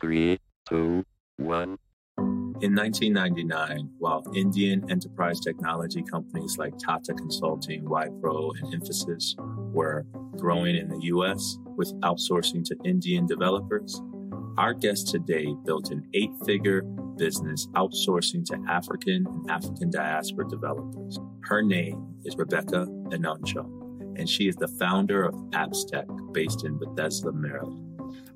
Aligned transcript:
Three, 0.00 0.38
two, 0.68 1.04
one. 1.36 1.76
In 2.62 2.74
1999, 2.74 3.90
while 3.98 4.22
Indian 4.34 4.90
enterprise 4.90 5.40
technology 5.40 6.02
companies 6.02 6.58
like 6.58 6.74
Tata 6.78 7.14
Consulting, 7.14 7.84
Wipro, 7.84 8.52
and 8.58 8.72
Infosys 8.74 9.34
were 9.72 10.04
growing 10.36 10.76
in 10.76 10.88
the 10.88 11.00
US 11.04 11.58
with 11.76 11.92
outsourcing 12.00 12.64
to 12.64 12.76
Indian 12.84 13.26
developers, 13.26 14.00
our 14.58 14.74
guest 14.74 15.08
today 15.08 15.54
built 15.64 15.90
an 15.90 16.06
eight 16.14 16.32
figure 16.44 16.82
business 17.16 17.66
outsourcing 17.74 18.44
to 18.46 18.58
African 18.68 19.26
and 19.26 19.50
African 19.50 19.90
diaspora 19.90 20.48
developers. 20.48 21.18
Her 21.44 21.62
name 21.62 22.14
is 22.24 22.36
Rebecca 22.36 22.86
Enonchong, 23.08 24.18
and 24.18 24.28
she 24.28 24.48
is 24.48 24.56
the 24.56 24.68
founder 24.68 25.24
of 25.24 25.34
AppsTech 25.52 26.32
based 26.32 26.64
in 26.64 26.78
Bethesda, 26.78 27.32
Maryland. 27.32 27.89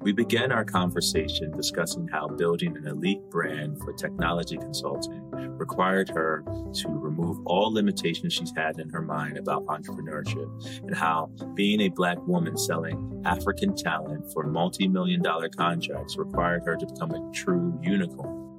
We 0.05 0.13
began 0.13 0.53
our 0.53 0.67
conversation 0.67 1.51
discussing 1.53 2.07
how 2.09 2.29
building 2.29 2.77
an 2.77 2.87
elite 2.87 3.23
brand 3.31 3.79
for 3.79 3.95
technology 3.95 4.59
consulting 4.59 5.31
required 5.57 6.11
her 6.11 6.45
to 6.75 6.89
remove 6.89 7.39
all 7.47 7.73
limitations 7.73 8.35
she's 8.35 8.53
had 8.55 8.79
in 8.79 8.91
her 8.91 9.01
mind 9.01 9.39
about 9.39 9.65
entrepreneurship 9.65 10.83
and 10.83 10.95
how 10.95 11.31
being 11.55 11.81
a 11.81 11.89
black 11.89 12.19
woman 12.27 12.55
selling 12.59 13.23
African 13.25 13.75
talent 13.75 14.31
for 14.35 14.45
multi 14.45 14.89
million 14.89 15.23
dollar 15.23 15.49
contracts 15.49 16.19
required 16.19 16.65
her 16.67 16.77
to 16.77 16.87
become 16.87 17.13
a 17.13 17.33
true 17.33 17.81
unicorn. 17.83 18.54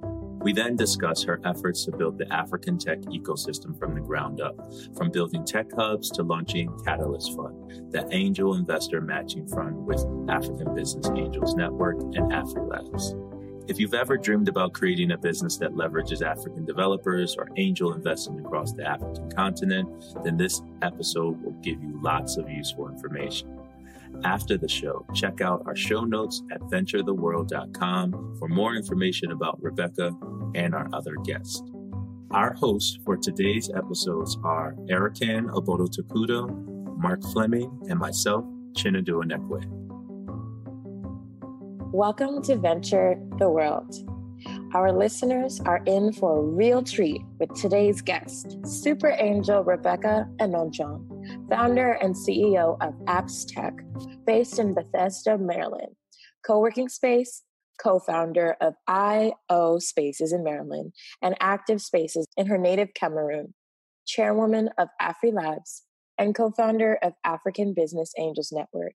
We 0.45 0.53
then 0.53 0.75
discuss 0.75 1.23
her 1.23 1.41
efforts 1.43 1.85
to 1.85 1.91
build 1.91 2.19
the 2.19 2.31
African 2.31 2.77
tech 2.77 2.99
ecosystem 2.99 3.75
from 3.79 3.95
the 3.95 3.99
ground 3.99 4.41
up, 4.41 4.55
from 4.95 5.09
building 5.09 5.43
tech 5.43 5.65
hubs 5.75 6.11
to 6.11 6.21
launching 6.21 6.71
Catalyst 6.85 7.35
Fund, 7.35 7.91
the 7.91 8.07
angel 8.11 8.53
investor 8.53 9.01
matching 9.01 9.47
fund 9.47 9.75
with 9.87 10.05
African 10.29 10.75
Business 10.75 11.09
Angels 11.15 11.55
Network 11.55 11.99
and 11.99 12.31
AfriLabs. 12.31 13.19
If 13.67 13.79
you've 13.79 13.95
ever 13.95 14.17
dreamed 14.17 14.47
about 14.47 14.73
creating 14.73 15.13
a 15.13 15.17
business 15.17 15.57
that 15.57 15.71
leverages 15.71 16.21
African 16.21 16.63
developers 16.63 17.35
or 17.35 17.49
angel 17.57 17.93
investing 17.93 18.39
across 18.39 18.71
the 18.71 18.87
African 18.87 19.31
continent, 19.31 19.89
then 20.23 20.37
this 20.37 20.61
episode 20.83 21.41
will 21.41 21.59
give 21.63 21.81
you 21.81 21.99
lots 22.03 22.37
of 22.37 22.47
useful 22.51 22.87
information. 22.87 23.64
After 24.23 24.57
the 24.57 24.67
show, 24.67 25.05
check 25.13 25.41
out 25.41 25.63
our 25.65 25.75
show 25.75 26.01
notes 26.01 26.41
at 26.51 26.61
venturetheworld.com 26.61 28.35
for 28.39 28.47
more 28.47 28.75
information 28.75 29.31
about 29.31 29.61
Rebecca 29.61 30.11
and 30.55 30.73
our 30.73 30.87
other 30.93 31.15
guests. 31.23 31.61
Our 32.31 32.53
hosts 32.53 32.97
for 33.05 33.17
today's 33.17 33.69
episodes 33.75 34.37
are 34.43 34.75
Erican 34.89 35.49
Obodo 35.51 35.87
Takudo, 35.87 36.49
Mark 36.97 37.21
Fleming, 37.33 37.71
and 37.89 37.99
myself, 37.99 38.45
Chinedu 38.73 39.23
Enekwe. 39.23 39.63
Welcome 41.93 42.41
to 42.43 42.57
Venture 42.57 43.15
the 43.37 43.49
World. 43.49 43.93
Our 44.73 44.91
listeners 44.91 45.61
are 45.61 45.81
in 45.85 46.11
for 46.13 46.39
a 46.39 46.41
real 46.41 46.83
treat 46.83 47.21
with 47.39 47.53
today's 47.53 48.01
guest, 48.01 48.57
Super 48.65 49.15
Angel 49.17 49.63
Rebecca 49.63 50.27
Enonchong, 50.39 51.05
founder 51.49 51.91
and 51.91 52.15
CEO 52.15 52.77
of 52.81 52.93
Apps 53.05 53.45
Tech, 53.47 53.73
based 54.25 54.59
in 54.59 54.73
Bethesda, 54.73 55.37
Maryland, 55.37 55.95
co 56.45 56.59
working 56.59 56.89
space, 56.89 57.43
co 57.81 57.99
founder 57.99 58.55
of 58.61 58.73
IO 58.87 59.79
Spaces 59.79 60.31
in 60.31 60.43
Maryland 60.43 60.93
and 61.21 61.37
ActivSpaces 61.39 62.25
in 62.37 62.47
her 62.47 62.57
native 62.57 62.93
Cameroon, 62.93 63.53
chairwoman 64.05 64.69
of 64.77 64.87
AfriLabs, 65.01 65.81
and 66.17 66.35
co 66.35 66.51
founder 66.51 66.97
of 67.01 67.13
African 67.23 67.73
Business 67.73 68.11
Angels 68.17 68.51
Network. 68.51 68.93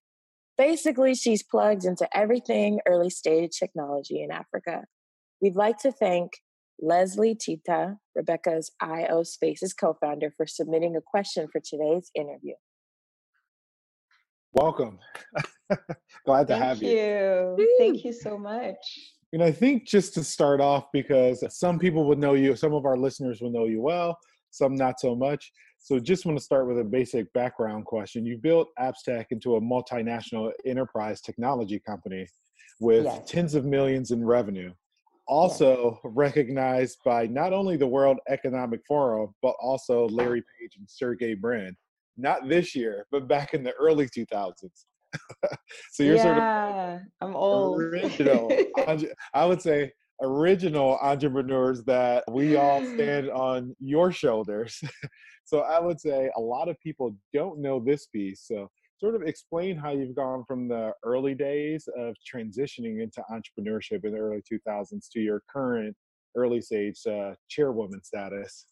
Basically, 0.57 1.15
she's 1.15 1.43
plugged 1.43 1.85
into 1.85 2.07
everything 2.15 2.79
early 2.87 3.09
stage 3.09 3.51
technology 3.57 4.21
in 4.21 4.31
Africa. 4.31 4.83
We'd 5.41 5.55
like 5.55 5.77
to 5.79 5.91
thank 5.91 6.33
Leslie 6.81 7.35
Tita, 7.35 7.97
Rebecca's 8.15 8.71
IO 8.81 9.23
Spaces 9.23 9.73
co 9.73 9.95
founder, 10.01 10.33
for 10.35 10.47
submitting 10.47 10.95
a 10.95 11.01
question 11.01 11.47
for 11.51 11.61
today's 11.61 12.09
interview. 12.15 12.55
Welcome. 14.53 14.99
Glad 16.25 16.47
to 16.47 16.53
Thank 16.53 16.63
have 16.63 16.81
you. 16.81 16.89
you. 16.89 17.75
Thank 17.77 18.03
you 18.03 18.11
so 18.11 18.37
much. 18.37 18.75
And 19.31 19.41
I 19.41 19.51
think 19.51 19.87
just 19.87 20.13
to 20.15 20.23
start 20.23 20.59
off, 20.59 20.87
because 20.91 21.43
some 21.57 21.79
people 21.79 22.05
would 22.07 22.19
know 22.19 22.33
you, 22.33 22.55
some 22.55 22.73
of 22.73 22.85
our 22.85 22.97
listeners 22.97 23.41
will 23.41 23.51
know 23.51 23.65
you 23.65 23.81
well, 23.81 24.17
some 24.49 24.75
not 24.75 24.99
so 24.99 25.15
much. 25.15 25.51
So 25.79 25.99
just 25.99 26.25
want 26.25 26.37
to 26.37 26.43
start 26.43 26.67
with 26.67 26.79
a 26.79 26.83
basic 26.83 27.31
background 27.33 27.85
question. 27.85 28.25
You 28.25 28.37
built 28.37 28.67
AppsTech 28.79 29.27
into 29.29 29.55
a 29.55 29.61
multinational 29.61 30.51
enterprise 30.65 31.21
technology 31.21 31.79
company 31.79 32.27
with 32.79 33.05
Yes. 33.05 33.21
tens 33.25 33.55
of 33.55 33.65
millions 33.65 34.11
in 34.11 34.25
revenue. 34.25 34.73
Also 35.31 35.97
recognized 36.03 36.97
by 37.05 37.25
not 37.25 37.53
only 37.53 37.77
the 37.77 37.87
World 37.87 38.17
Economic 38.27 38.81
Forum, 38.85 39.33
but 39.41 39.55
also 39.61 40.09
Larry 40.09 40.41
Page 40.41 40.75
and 40.77 40.89
Sergey 40.89 41.35
Brin. 41.35 41.73
Not 42.17 42.49
this 42.49 42.75
year, 42.75 43.05
but 43.11 43.29
back 43.29 43.53
in 43.53 43.63
the 43.63 43.71
early 43.79 44.07
2000s. 44.07 44.53
so 45.91 46.03
you're 46.03 46.17
sort 46.17 46.37
of 46.37 46.99
I'm 47.21 47.35
old. 47.35 47.81
original 47.81 48.49
i 49.33 49.45
would 49.45 49.61
say 49.61 49.91
original 50.21 50.97
entrepreneurs 51.01 51.83
that 51.83 52.23
we 52.31 52.55
all 52.55 52.81
stand 52.81 53.29
on 53.31 53.75
your 53.79 54.11
shoulders 54.11 54.81
so 55.45 55.59
i 55.61 55.79
would 55.79 55.99
say 55.99 56.29
a 56.37 56.39
lot 56.39 56.69
of 56.69 56.79
people 56.79 57.15
don't 57.33 57.59
know 57.59 57.79
this 57.79 58.07
piece 58.07 58.45
so 58.47 58.69
sort 59.01 59.15
of 59.15 59.23
explain 59.23 59.75
how 59.75 59.89
you've 59.89 60.15
gone 60.15 60.43
from 60.47 60.67
the 60.67 60.91
early 61.03 61.33
days 61.33 61.89
of 61.97 62.15
transitioning 62.33 63.01
into 63.01 63.23
entrepreneurship 63.31 64.05
in 64.05 64.13
the 64.13 64.19
early 64.19 64.43
2000s 64.51 65.09
to 65.11 65.19
your 65.19 65.41
current 65.51 65.95
early 66.37 66.61
stage 66.61 66.99
uh, 67.07 67.33
chairwoman 67.49 68.03
status 68.03 68.67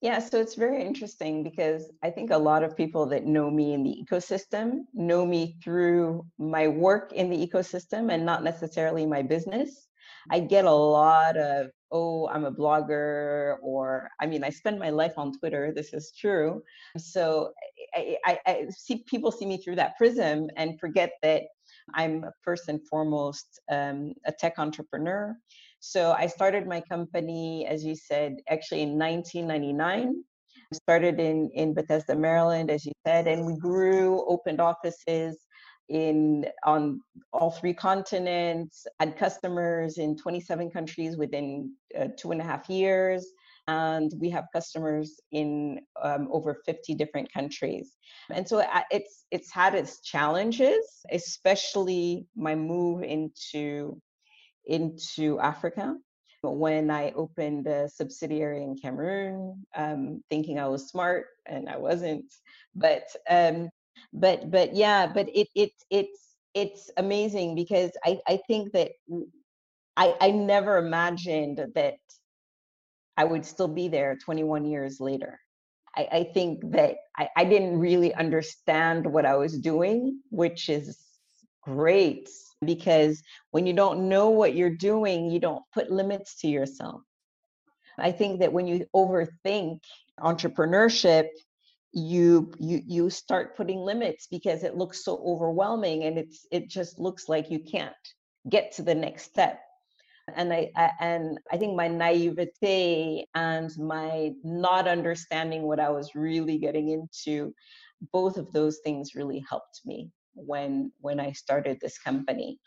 Yeah, 0.00 0.18
so 0.18 0.40
it's 0.40 0.56
very 0.56 0.82
interesting 0.84 1.44
because 1.44 1.92
I 2.02 2.10
think 2.10 2.32
a 2.32 2.36
lot 2.36 2.64
of 2.64 2.76
people 2.76 3.06
that 3.06 3.24
know 3.24 3.48
me 3.48 3.72
in 3.72 3.84
the 3.84 3.96
ecosystem 4.04 4.80
know 4.92 5.24
me 5.24 5.56
through 5.62 6.26
my 6.38 6.66
work 6.66 7.12
in 7.12 7.30
the 7.30 7.46
ecosystem 7.46 8.12
and 8.12 8.26
not 8.26 8.42
necessarily 8.42 9.06
my 9.06 9.22
business. 9.22 9.86
I 10.30 10.40
get 10.40 10.64
a 10.64 10.70
lot 10.70 11.36
of, 11.36 11.70
oh, 11.90 12.28
I'm 12.28 12.44
a 12.44 12.52
blogger, 12.52 13.56
or 13.62 14.08
I 14.20 14.26
mean, 14.26 14.44
I 14.44 14.50
spend 14.50 14.78
my 14.78 14.90
life 14.90 15.14
on 15.16 15.32
Twitter. 15.38 15.72
This 15.74 15.92
is 15.92 16.12
true. 16.18 16.62
So 16.96 17.52
I, 17.94 18.16
I, 18.24 18.38
I 18.46 18.66
see 18.70 19.04
people 19.06 19.32
see 19.32 19.46
me 19.46 19.58
through 19.58 19.76
that 19.76 19.96
prism 19.96 20.48
and 20.56 20.78
forget 20.80 21.12
that 21.22 21.44
I'm 21.94 22.24
first 22.42 22.68
and 22.68 22.80
foremost 22.88 23.60
um, 23.70 24.14
a 24.26 24.32
tech 24.32 24.54
entrepreneur. 24.58 25.36
So 25.80 26.12
I 26.12 26.26
started 26.26 26.66
my 26.66 26.80
company, 26.80 27.66
as 27.66 27.84
you 27.84 27.96
said, 27.96 28.36
actually 28.48 28.82
in 28.82 28.98
1999. 28.98 30.24
I 30.72 30.76
started 30.76 31.20
in, 31.20 31.50
in 31.54 31.74
Bethesda, 31.74 32.14
Maryland, 32.14 32.70
as 32.70 32.86
you 32.86 32.92
said, 33.06 33.26
and 33.26 33.44
we 33.44 33.56
grew, 33.56 34.24
opened 34.28 34.60
offices 34.60 35.38
in 35.88 36.46
on 36.64 37.00
all 37.32 37.50
three 37.50 37.74
continents, 37.74 38.86
had 38.98 39.16
customers 39.16 39.98
in 39.98 40.16
27 40.16 40.70
countries 40.70 41.16
within 41.16 41.72
uh, 41.98 42.06
two 42.16 42.30
and 42.30 42.40
a 42.40 42.44
half 42.44 42.70
years. 42.70 43.26
And 43.68 44.12
we 44.18 44.28
have 44.30 44.46
customers 44.52 45.20
in 45.30 45.80
um, 46.02 46.28
over 46.32 46.62
50 46.66 46.94
different 46.94 47.32
countries. 47.32 47.96
And 48.30 48.46
so 48.46 48.64
it's 48.90 49.24
it's 49.30 49.52
had 49.52 49.74
its 49.74 50.00
challenges, 50.00 50.84
especially 51.10 52.26
my 52.36 52.54
move 52.54 53.02
into 53.04 54.00
into 54.66 55.38
Africa 55.40 55.96
when 56.42 56.90
I 56.90 57.12
opened 57.12 57.66
a 57.66 57.88
subsidiary 57.88 58.62
in 58.62 58.76
Cameroon, 58.76 59.64
um, 59.76 60.22
thinking 60.28 60.58
I 60.58 60.66
was 60.66 60.88
smart 60.88 61.26
and 61.46 61.68
I 61.68 61.76
wasn't. 61.76 62.24
But 62.74 63.04
um, 63.30 63.70
but 64.12 64.50
but 64.50 64.74
yeah, 64.74 65.06
but 65.06 65.28
it 65.34 65.48
it 65.54 65.70
it's 65.90 66.34
it's 66.54 66.90
amazing 66.96 67.54
because 67.54 67.92
I 68.04 68.18
I 68.26 68.40
think 68.48 68.72
that 68.72 68.90
I 69.96 70.14
I 70.20 70.30
never 70.30 70.78
imagined 70.78 71.64
that 71.74 71.98
I 73.16 73.24
would 73.24 73.44
still 73.44 73.68
be 73.68 73.88
there 73.88 74.16
21 74.16 74.64
years 74.64 75.00
later. 75.00 75.38
I, 75.94 76.08
I 76.12 76.24
think 76.32 76.60
that 76.72 76.96
I, 77.16 77.28
I 77.36 77.44
didn't 77.44 77.78
really 77.78 78.14
understand 78.14 79.06
what 79.06 79.26
I 79.26 79.36
was 79.36 79.58
doing, 79.58 80.20
which 80.30 80.68
is 80.68 80.98
great 81.62 82.28
because 82.64 83.22
when 83.50 83.66
you 83.66 83.72
don't 83.72 84.08
know 84.08 84.30
what 84.30 84.54
you're 84.54 84.70
doing, 84.70 85.30
you 85.30 85.40
don't 85.40 85.62
put 85.74 85.90
limits 85.90 86.40
to 86.40 86.48
yourself. 86.48 87.02
I 87.98 88.12
think 88.12 88.40
that 88.40 88.52
when 88.52 88.66
you 88.66 88.86
overthink 88.96 89.80
entrepreneurship, 90.18 91.28
you 91.94 92.50
you 92.58 92.80
you 92.86 93.10
start 93.10 93.54
putting 93.54 93.78
limits 93.78 94.26
because 94.30 94.64
it 94.64 94.76
looks 94.76 95.04
so 95.04 95.22
overwhelming 95.26 96.04
and 96.04 96.16
it's 96.18 96.46
it 96.50 96.70
just 96.70 96.98
looks 96.98 97.28
like 97.28 97.50
you 97.50 97.58
can't 97.58 97.92
get 98.48 98.72
to 98.72 98.82
the 98.82 98.94
next 98.94 99.24
step 99.24 99.60
and 100.34 100.52
I, 100.52 100.70
I 100.76 100.90
and 101.00 101.38
I 101.50 101.56
think 101.56 101.76
my 101.76 101.88
naivete 101.88 103.26
and 103.34 103.70
my 103.78 104.32
not 104.44 104.86
understanding 104.86 105.62
what 105.62 105.80
I 105.80 105.90
was 105.90 106.14
really 106.14 106.58
getting 106.58 106.88
into, 106.90 107.54
both 108.12 108.36
of 108.36 108.52
those 108.52 108.78
things 108.84 109.14
really 109.14 109.44
helped 109.48 109.80
me 109.84 110.10
when 110.34 110.92
when 111.00 111.20
I 111.20 111.32
started 111.32 111.78
this 111.80 111.98
company. 111.98 112.58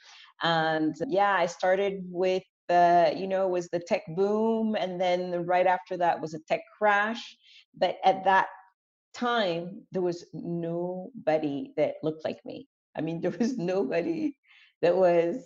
And 0.43 0.95
yeah, 1.07 1.33
I 1.33 1.45
started 1.45 2.03
with 2.09 2.43
the, 2.67 3.13
you 3.15 3.27
know, 3.27 3.47
was 3.47 3.69
the 3.69 3.79
tech 3.79 4.03
boom. 4.15 4.75
And 4.75 4.99
then 4.99 5.45
right 5.45 5.67
after 5.67 5.97
that 5.97 6.19
was 6.21 6.33
a 6.33 6.39
tech 6.47 6.61
crash. 6.77 7.37
But 7.77 7.97
at 8.03 8.23
that 8.25 8.47
time, 9.13 9.83
there 9.91 10.01
was 10.01 10.25
nobody 10.33 11.71
that 11.77 11.95
looked 12.03 12.25
like 12.25 12.39
me. 12.45 12.67
I 12.97 13.01
mean, 13.01 13.21
there 13.21 13.35
was 13.39 13.57
nobody 13.57 14.35
that 14.81 14.95
was 14.95 15.43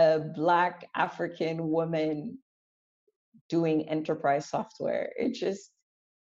a 0.00 0.18
Black 0.34 0.88
African 0.94 1.68
woman 1.68 2.38
doing 3.48 3.88
enterprise 3.88 4.48
software. 4.48 5.12
It 5.18 5.34
just, 5.34 5.70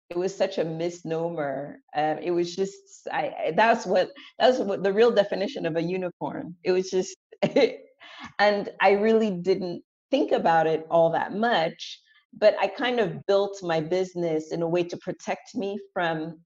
it 0.09 0.17
was 0.17 0.35
such 0.35 0.57
a 0.57 0.65
misnomer. 0.65 1.79
Um, 1.95 2.17
it 2.17 2.31
was 2.31 2.55
just, 2.55 3.07
I, 3.11 3.53
that's 3.55 3.85
what, 3.85 4.09
that's 4.37 4.59
what 4.59 4.83
the 4.83 4.91
real 4.91 5.11
definition 5.11 5.65
of 5.65 5.77
a 5.77 5.81
unicorn. 5.81 6.55
It 6.63 6.71
was 6.71 6.89
just, 6.89 7.15
and 8.39 8.69
I 8.81 8.91
really 8.91 9.31
didn't 9.31 9.83
think 10.11 10.31
about 10.31 10.67
it 10.67 10.85
all 10.89 11.11
that 11.11 11.33
much, 11.33 12.01
but 12.37 12.55
I 12.59 12.67
kind 12.67 12.99
of 12.99 13.25
built 13.27 13.59
my 13.61 13.79
business 13.79 14.51
in 14.51 14.61
a 14.61 14.67
way 14.67 14.83
to 14.83 14.97
protect 14.97 15.55
me 15.55 15.79
from 15.93 16.39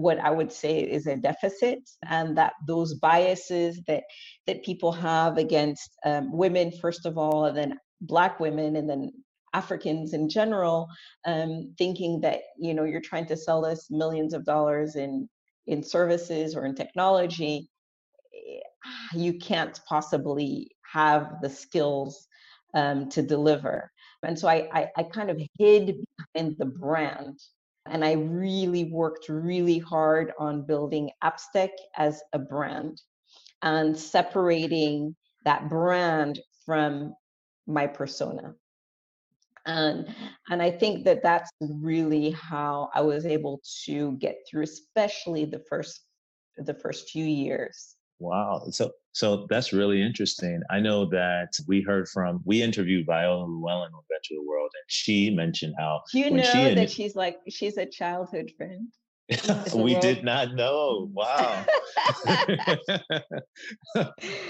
what 0.00 0.18
I 0.18 0.30
would 0.30 0.52
say 0.52 0.80
is 0.80 1.06
a 1.06 1.16
deficit, 1.16 1.80
and 2.08 2.36
that 2.38 2.54
those 2.66 2.94
biases 2.94 3.80
that 3.86 4.04
that 4.46 4.64
people 4.64 4.92
have 4.92 5.38
against 5.38 5.90
um, 6.04 6.32
women, 6.32 6.72
first 6.80 7.06
of 7.06 7.18
all, 7.18 7.46
and 7.46 7.56
then 7.56 7.78
Black 8.00 8.40
women, 8.40 8.76
and 8.76 8.88
then 8.88 9.12
Africans 9.52 10.14
in 10.14 10.28
general, 10.28 10.88
um, 11.26 11.74
thinking 11.78 12.20
that 12.20 12.40
you 12.58 12.74
know 12.74 12.84
you're 12.84 13.00
trying 13.00 13.26
to 13.26 13.36
sell 13.36 13.64
us 13.64 13.90
millions 13.90 14.34
of 14.34 14.44
dollars 14.44 14.96
in 14.96 15.28
in 15.66 15.82
services 15.82 16.56
or 16.56 16.64
in 16.64 16.74
technology, 16.74 17.68
eh, 18.34 18.60
you 19.14 19.38
can't 19.38 19.78
possibly 19.88 20.70
have 20.92 21.34
the 21.42 21.50
skills 21.50 22.26
um, 22.74 23.08
to 23.10 23.22
deliver. 23.22 23.90
And 24.22 24.38
so 24.38 24.48
I, 24.48 24.68
I, 24.72 24.88
I 24.96 25.02
kind 25.04 25.30
of 25.30 25.40
hid 25.58 25.96
behind 26.34 26.56
the 26.58 26.66
brand 26.66 27.38
and 27.90 28.04
I 28.04 28.12
really 28.12 28.84
worked 28.84 29.28
really 29.28 29.78
hard 29.78 30.32
on 30.38 30.62
building 30.62 31.10
AppsTech 31.22 31.70
as 31.96 32.22
a 32.32 32.38
brand 32.38 33.02
and 33.62 33.96
separating 33.96 35.14
that 35.44 35.68
brand 35.68 36.40
from 36.64 37.14
my 37.66 37.86
persona. 37.86 38.54
And, 39.66 40.14
and 40.48 40.62
I 40.62 40.70
think 40.70 41.04
that 41.04 41.22
that's 41.22 41.50
really 41.60 42.30
how 42.30 42.90
I 42.94 43.02
was 43.02 43.26
able 43.26 43.60
to 43.84 44.12
get 44.12 44.38
through, 44.48 44.62
especially 44.62 45.44
the 45.44 45.62
first 45.68 46.00
the 46.56 46.74
first 46.74 47.10
few 47.10 47.24
years. 47.24 47.96
Wow. 48.18 48.66
So 48.70 48.90
so 49.12 49.46
that's 49.50 49.72
really 49.72 50.00
interesting. 50.00 50.60
I 50.70 50.80
know 50.80 51.06
that 51.06 51.52
we 51.66 51.82
heard 51.82 52.08
from 52.08 52.40
we 52.44 52.62
interviewed 52.62 53.06
Viola 53.06 53.44
Llewellyn 53.44 53.92
on 53.92 54.02
Venture 54.08 54.40
the 54.40 54.42
World, 54.46 54.70
and 54.74 54.84
she 54.86 55.30
mentioned 55.30 55.74
how 55.78 56.02
you 56.14 56.30
know 56.30 56.42
she 56.42 56.74
that 56.74 56.90
she's 56.90 57.16
like 57.16 57.38
she's 57.48 57.76
a 57.76 57.86
childhood 57.86 58.52
friend. 58.56 58.88
we 59.74 59.94
did 60.00 60.24
not 60.24 60.54
know. 60.54 61.08
Wow. 61.12 61.64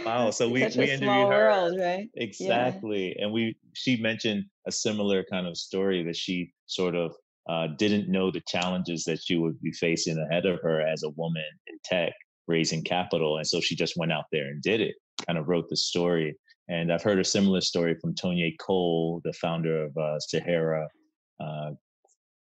wow. 0.07 0.31
So 0.31 0.49
we, 0.49 0.63
Such 0.63 0.77
we 0.77 0.91
interviewed 0.91 1.29
her. 1.29 1.29
World, 1.29 1.79
right? 1.79 2.09
Exactly. 2.15 3.15
Yeah. 3.17 3.25
And 3.25 3.33
we 3.33 3.57
she 3.75 4.01
mentioned 4.01 4.45
a 4.67 4.73
similar 4.73 5.25
kind 5.31 5.47
of 5.47 5.57
story 5.57 6.03
that 6.05 6.17
she 6.17 6.53
sort 6.67 6.95
of 6.95 7.15
uh, 7.49 7.69
didn't 7.79 8.09
know 8.09 8.31
the 8.31 8.43
challenges 8.47 9.05
that 9.05 9.21
she 9.23 9.37
would 9.37 9.61
be 9.61 9.73
facing 9.73 10.19
ahead 10.19 10.47
of 10.47 10.61
her 10.63 10.81
as 10.81 11.03
a 11.03 11.11
woman 11.11 11.45
in 11.67 11.79
tech 11.85 12.13
raising 12.51 12.83
capital. 12.83 13.39
And 13.39 13.47
so 13.47 13.61
she 13.61 13.75
just 13.75 13.97
went 13.97 14.13
out 14.13 14.25
there 14.33 14.49
and 14.49 14.61
did 14.61 14.81
it, 14.81 14.97
kind 15.27 15.39
of 15.39 15.49
wrote 15.49 15.69
the 15.69 15.77
story. 15.77 16.37
And 16.69 16.93
I've 16.93 17.03
heard 17.03 17.19
a 17.19 17.25
similar 17.25 17.61
story 17.61 17.97
from 18.01 18.15
Tonye 18.15 18.57
Cole, 18.59 19.21
the 19.25 19.33
founder 19.33 19.85
of 19.85 19.97
uh, 19.97 20.21
Sahara 20.21 20.87
uh, 21.41 21.71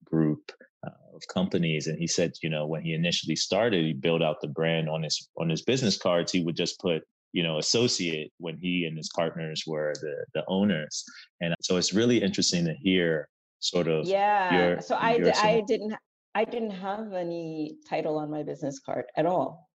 Group 0.05 0.51
uh, 0.87 0.91
of 1.15 1.23
companies. 1.33 1.87
And 1.87 1.99
he 1.99 2.07
said, 2.07 2.33
you 2.43 2.51
know, 2.51 2.67
when 2.67 2.83
he 2.83 2.95
initially 2.95 3.37
started, 3.37 3.85
he 3.85 3.93
built 3.93 4.23
out 4.23 4.41
the 4.41 4.49
brand 4.49 4.89
on 4.89 5.03
his 5.03 5.29
on 5.39 5.49
his 5.49 5.63
business 5.63 5.97
cards. 5.97 6.33
He 6.33 6.43
would 6.43 6.57
just 6.57 6.81
put 6.81 7.03
you 7.33 7.43
know 7.43 7.59
associate 7.59 8.33
when 8.39 8.57
he 8.59 8.85
and 8.87 8.97
his 8.97 9.11
partners 9.15 9.65
were 9.67 9.93
the 10.01 10.25
the 10.35 10.45
owners 10.49 11.05
and 11.41 11.55
so 11.61 11.77
it's 11.77 11.93
really 11.93 12.23
interesting 12.23 12.65
to 12.65 12.75
hear 12.75 13.29
sort 13.61 13.87
of 13.87 14.07
yeah 14.07 14.55
your, 14.57 14.81
so 14.81 14.97
i 14.97 15.61
didn't 15.67 15.95
i 16.35 16.45
didn't 16.45 16.71
have 16.71 17.13
any 17.13 17.77
title 17.89 18.17
on 18.17 18.31
my 18.31 18.43
business 18.43 18.81
card 18.81 19.05
at 19.17 19.27
all 19.27 19.68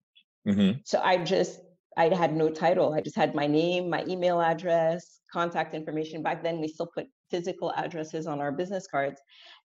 Mm-hmm. 0.46 0.80
So 0.84 1.00
I 1.02 1.18
just, 1.18 1.60
I 1.96 2.14
had 2.14 2.34
no 2.34 2.48
title. 2.48 2.94
I 2.94 3.00
just 3.00 3.16
had 3.16 3.34
my 3.34 3.46
name, 3.46 3.90
my 3.90 4.04
email 4.06 4.40
address, 4.40 5.20
contact 5.32 5.74
information. 5.74 6.22
Back 6.22 6.42
then, 6.42 6.60
we 6.60 6.68
still 6.68 6.90
put 6.94 7.06
physical 7.30 7.72
addresses 7.76 8.26
on 8.26 8.40
our 8.40 8.52
business 8.52 8.86
cards. 8.86 9.20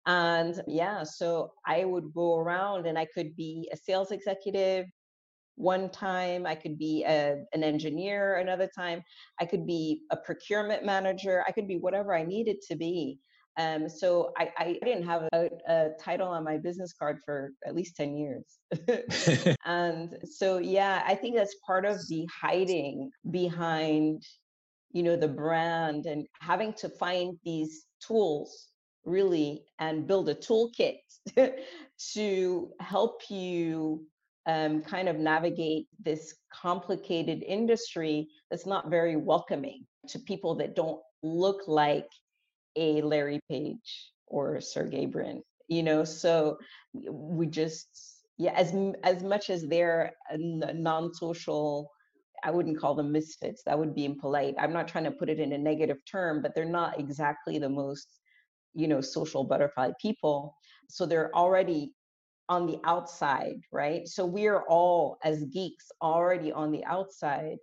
And 0.05 0.61
yeah, 0.67 1.03
so 1.03 1.51
I 1.65 1.85
would 1.85 2.13
go 2.13 2.37
around 2.37 2.85
and 2.87 2.97
I 2.97 3.05
could 3.05 3.35
be 3.35 3.69
a 3.73 3.77
sales 3.77 4.11
executive 4.11 4.85
one 5.57 5.89
time, 5.89 6.45
I 6.45 6.53
could 6.53 6.77
be 6.77 7.03
a, 7.03 7.43
an 7.51 7.63
engineer 7.63 8.35
another 8.35 8.69
time, 8.75 9.01
I 9.41 9.45
could 9.45 9.65
be 9.65 10.03
a 10.11 10.17
procurement 10.17 10.85
manager, 10.85 11.43
I 11.47 11.51
could 11.51 11.67
be 11.67 11.77
whatever 11.77 12.13
I 12.13 12.23
needed 12.23 12.57
to 12.69 12.75
be. 12.75 13.19
Um, 13.57 13.89
so 13.89 14.33
I, 14.37 14.51
I 14.57 14.79
didn't 14.83 15.05
have 15.05 15.23
a, 15.33 15.49
a, 15.67 15.89
title 15.99 16.27
on 16.27 16.43
my 16.43 16.57
business 16.57 16.93
card 16.93 17.17
for 17.25 17.51
at 17.65 17.75
least 17.75 17.95
10 17.95 18.15
years. 18.15 18.45
and 19.65 20.15
so, 20.23 20.59
yeah, 20.59 21.03
I 21.07 21.15
think 21.15 21.35
that's 21.35 21.55
part 21.65 21.83
of 21.85 21.97
the 22.07 22.27
hiding 22.31 23.09
behind, 23.31 24.21
you 24.91 25.01
know, 25.01 25.15
the 25.15 25.27
brand 25.27 26.05
and 26.05 26.27
having 26.39 26.73
to 26.73 26.89
find 26.89 27.37
these 27.43 27.85
tools 27.99 28.67
really 29.05 29.63
and 29.79 30.05
build 30.05 30.29
a 30.29 30.35
toolkit 30.35 30.97
to 32.13 32.71
help 32.79 33.21
you 33.29 34.05
um, 34.45 34.81
kind 34.81 35.09
of 35.09 35.17
navigate 35.17 35.87
this 36.03 36.35
complicated 36.53 37.43
industry 37.43 38.27
that's 38.51 38.65
not 38.65 38.89
very 38.89 39.15
welcoming 39.15 39.85
to 40.09 40.19
people 40.19 40.55
that 40.55 40.75
don't 40.75 41.01
look 41.23 41.63
like 41.67 42.07
a 42.77 43.01
Larry 43.01 43.41
Page 43.49 44.11
or 44.27 44.61
Sergey 44.61 45.05
Brin, 45.05 45.41
you 45.67 45.83
know, 45.83 46.05
so 46.05 46.57
we 46.93 47.47
just, 47.47 47.87
yeah, 48.37 48.53
as, 48.53 48.73
as 49.03 49.23
much 49.23 49.49
as 49.49 49.67
they're 49.67 50.13
non-social, 50.31 51.91
I 52.43 52.51
wouldn't 52.51 52.79
call 52.79 52.93
them 52.93 53.11
misfits. 53.11 53.63
That 53.63 53.79
would 53.79 53.95
be 53.95 54.05
impolite. 54.05 54.55
I'm 54.59 54.71
not 54.71 54.87
trying 54.87 55.05
to 55.05 55.11
put 55.11 55.29
it 55.29 55.39
in 55.39 55.53
a 55.53 55.57
negative 55.57 55.97
term, 56.05 56.41
but 56.41 56.53
they're 56.53 56.65
not 56.65 56.99
exactly 56.99 57.57
the 57.57 57.69
most, 57.69 58.07
you 58.75 58.87
know, 58.87 59.01
social 59.01 59.43
butterfly 59.43 59.91
people. 59.99 60.55
So 60.87 61.05
they're 61.05 61.35
already 61.35 61.93
on 62.47 62.67
the 62.67 62.79
outside, 62.85 63.59
right? 63.71 64.07
So 64.07 64.25
we 64.25 64.47
are 64.47 64.63
all, 64.69 65.17
as 65.23 65.43
geeks, 65.45 65.87
already 66.01 66.51
on 66.51 66.71
the 66.71 66.85
outside. 66.85 67.57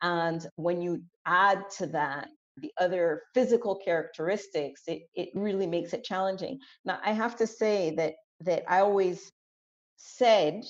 And 0.00 0.46
when 0.56 0.80
you 0.80 1.02
add 1.26 1.68
to 1.78 1.88
that 1.88 2.28
the 2.60 2.72
other 2.78 3.22
physical 3.34 3.76
characteristics, 3.76 4.82
it, 4.86 5.02
it 5.14 5.30
really 5.34 5.66
makes 5.66 5.92
it 5.92 6.04
challenging. 6.04 6.58
Now, 6.84 6.98
I 7.04 7.12
have 7.12 7.36
to 7.36 7.46
say 7.46 7.94
that 7.96 8.14
that 8.42 8.64
I 8.68 8.80
always 8.80 9.30
said 9.96 10.64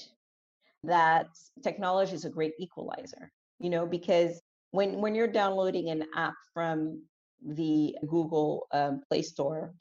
that 0.83 1.27
technology 1.63 2.15
is 2.15 2.25
a 2.25 2.31
great 2.31 2.55
equalizer, 2.59 3.31
you 3.59 3.71
know, 3.71 3.87
because 3.87 4.41
when 4.73 5.01
when 5.01 5.15
you're 5.15 5.29
downloading 5.29 5.91
an 5.91 6.05
app 6.17 6.35
from 6.55 7.03
the 7.47 7.97
Google 8.07 8.67
um, 8.73 9.03
Play 9.09 9.23
Store, 9.23 9.73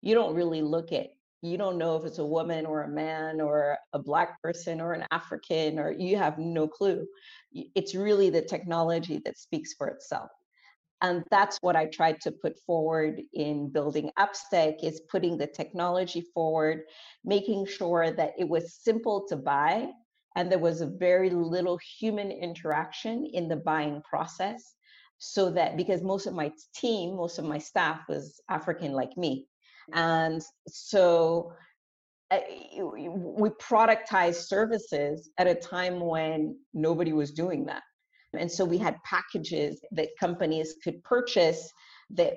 you 0.00 0.14
don't 0.14 0.34
really 0.34 0.62
look 0.62 0.92
at 0.92 1.08
you 1.42 1.58
don't 1.58 1.76
know 1.76 1.96
if 1.96 2.04
it's 2.04 2.18
a 2.18 2.24
woman 2.24 2.64
or 2.64 2.82
a 2.82 2.88
man 2.88 3.40
or 3.40 3.76
a 3.92 3.98
black 3.98 4.40
person 4.40 4.80
or 4.80 4.94
an 4.94 5.04
African 5.10 5.78
or 5.78 5.92
you 5.92 6.16
have 6.16 6.38
no 6.38 6.66
clue. 6.66 7.06
It's 7.52 7.94
really 7.94 8.30
the 8.30 8.40
technology 8.40 9.20
that 9.26 9.38
speaks 9.38 9.74
for 9.74 9.88
itself 9.88 10.30
and 11.02 11.24
that's 11.30 11.58
what 11.60 11.76
i 11.76 11.86
tried 11.86 12.20
to 12.20 12.30
put 12.30 12.58
forward 12.66 13.20
in 13.32 13.68
building 13.70 14.10
AppsTech 14.18 14.82
is 14.82 15.02
putting 15.10 15.36
the 15.36 15.46
technology 15.46 16.22
forward 16.34 16.82
making 17.24 17.66
sure 17.66 18.10
that 18.10 18.32
it 18.38 18.48
was 18.48 18.74
simple 18.74 19.26
to 19.28 19.36
buy 19.36 19.88
and 20.36 20.50
there 20.50 20.58
was 20.58 20.82
very 20.82 21.30
little 21.30 21.78
human 21.98 22.30
interaction 22.30 23.26
in 23.32 23.48
the 23.48 23.56
buying 23.56 24.02
process 24.02 24.74
so 25.18 25.50
that 25.50 25.76
because 25.76 26.02
most 26.02 26.26
of 26.26 26.34
my 26.34 26.50
team 26.74 27.16
most 27.16 27.38
of 27.38 27.44
my 27.44 27.58
staff 27.58 28.00
was 28.08 28.40
african 28.50 28.92
like 28.92 29.16
me. 29.16 29.46
And 29.92 30.42
so 30.66 31.52
we 32.30 33.50
productized 33.50 34.46
services 34.46 35.30
at 35.38 35.46
a 35.46 35.54
time 35.54 36.00
when 36.00 36.58
nobody 36.72 37.12
was 37.12 37.32
doing 37.32 37.66
that 37.66 37.82
and 38.36 38.50
so 38.50 38.64
we 38.64 38.78
had 38.78 39.02
packages 39.04 39.80
that 39.92 40.08
companies 40.18 40.74
could 40.82 41.02
purchase 41.02 41.70
that 42.10 42.34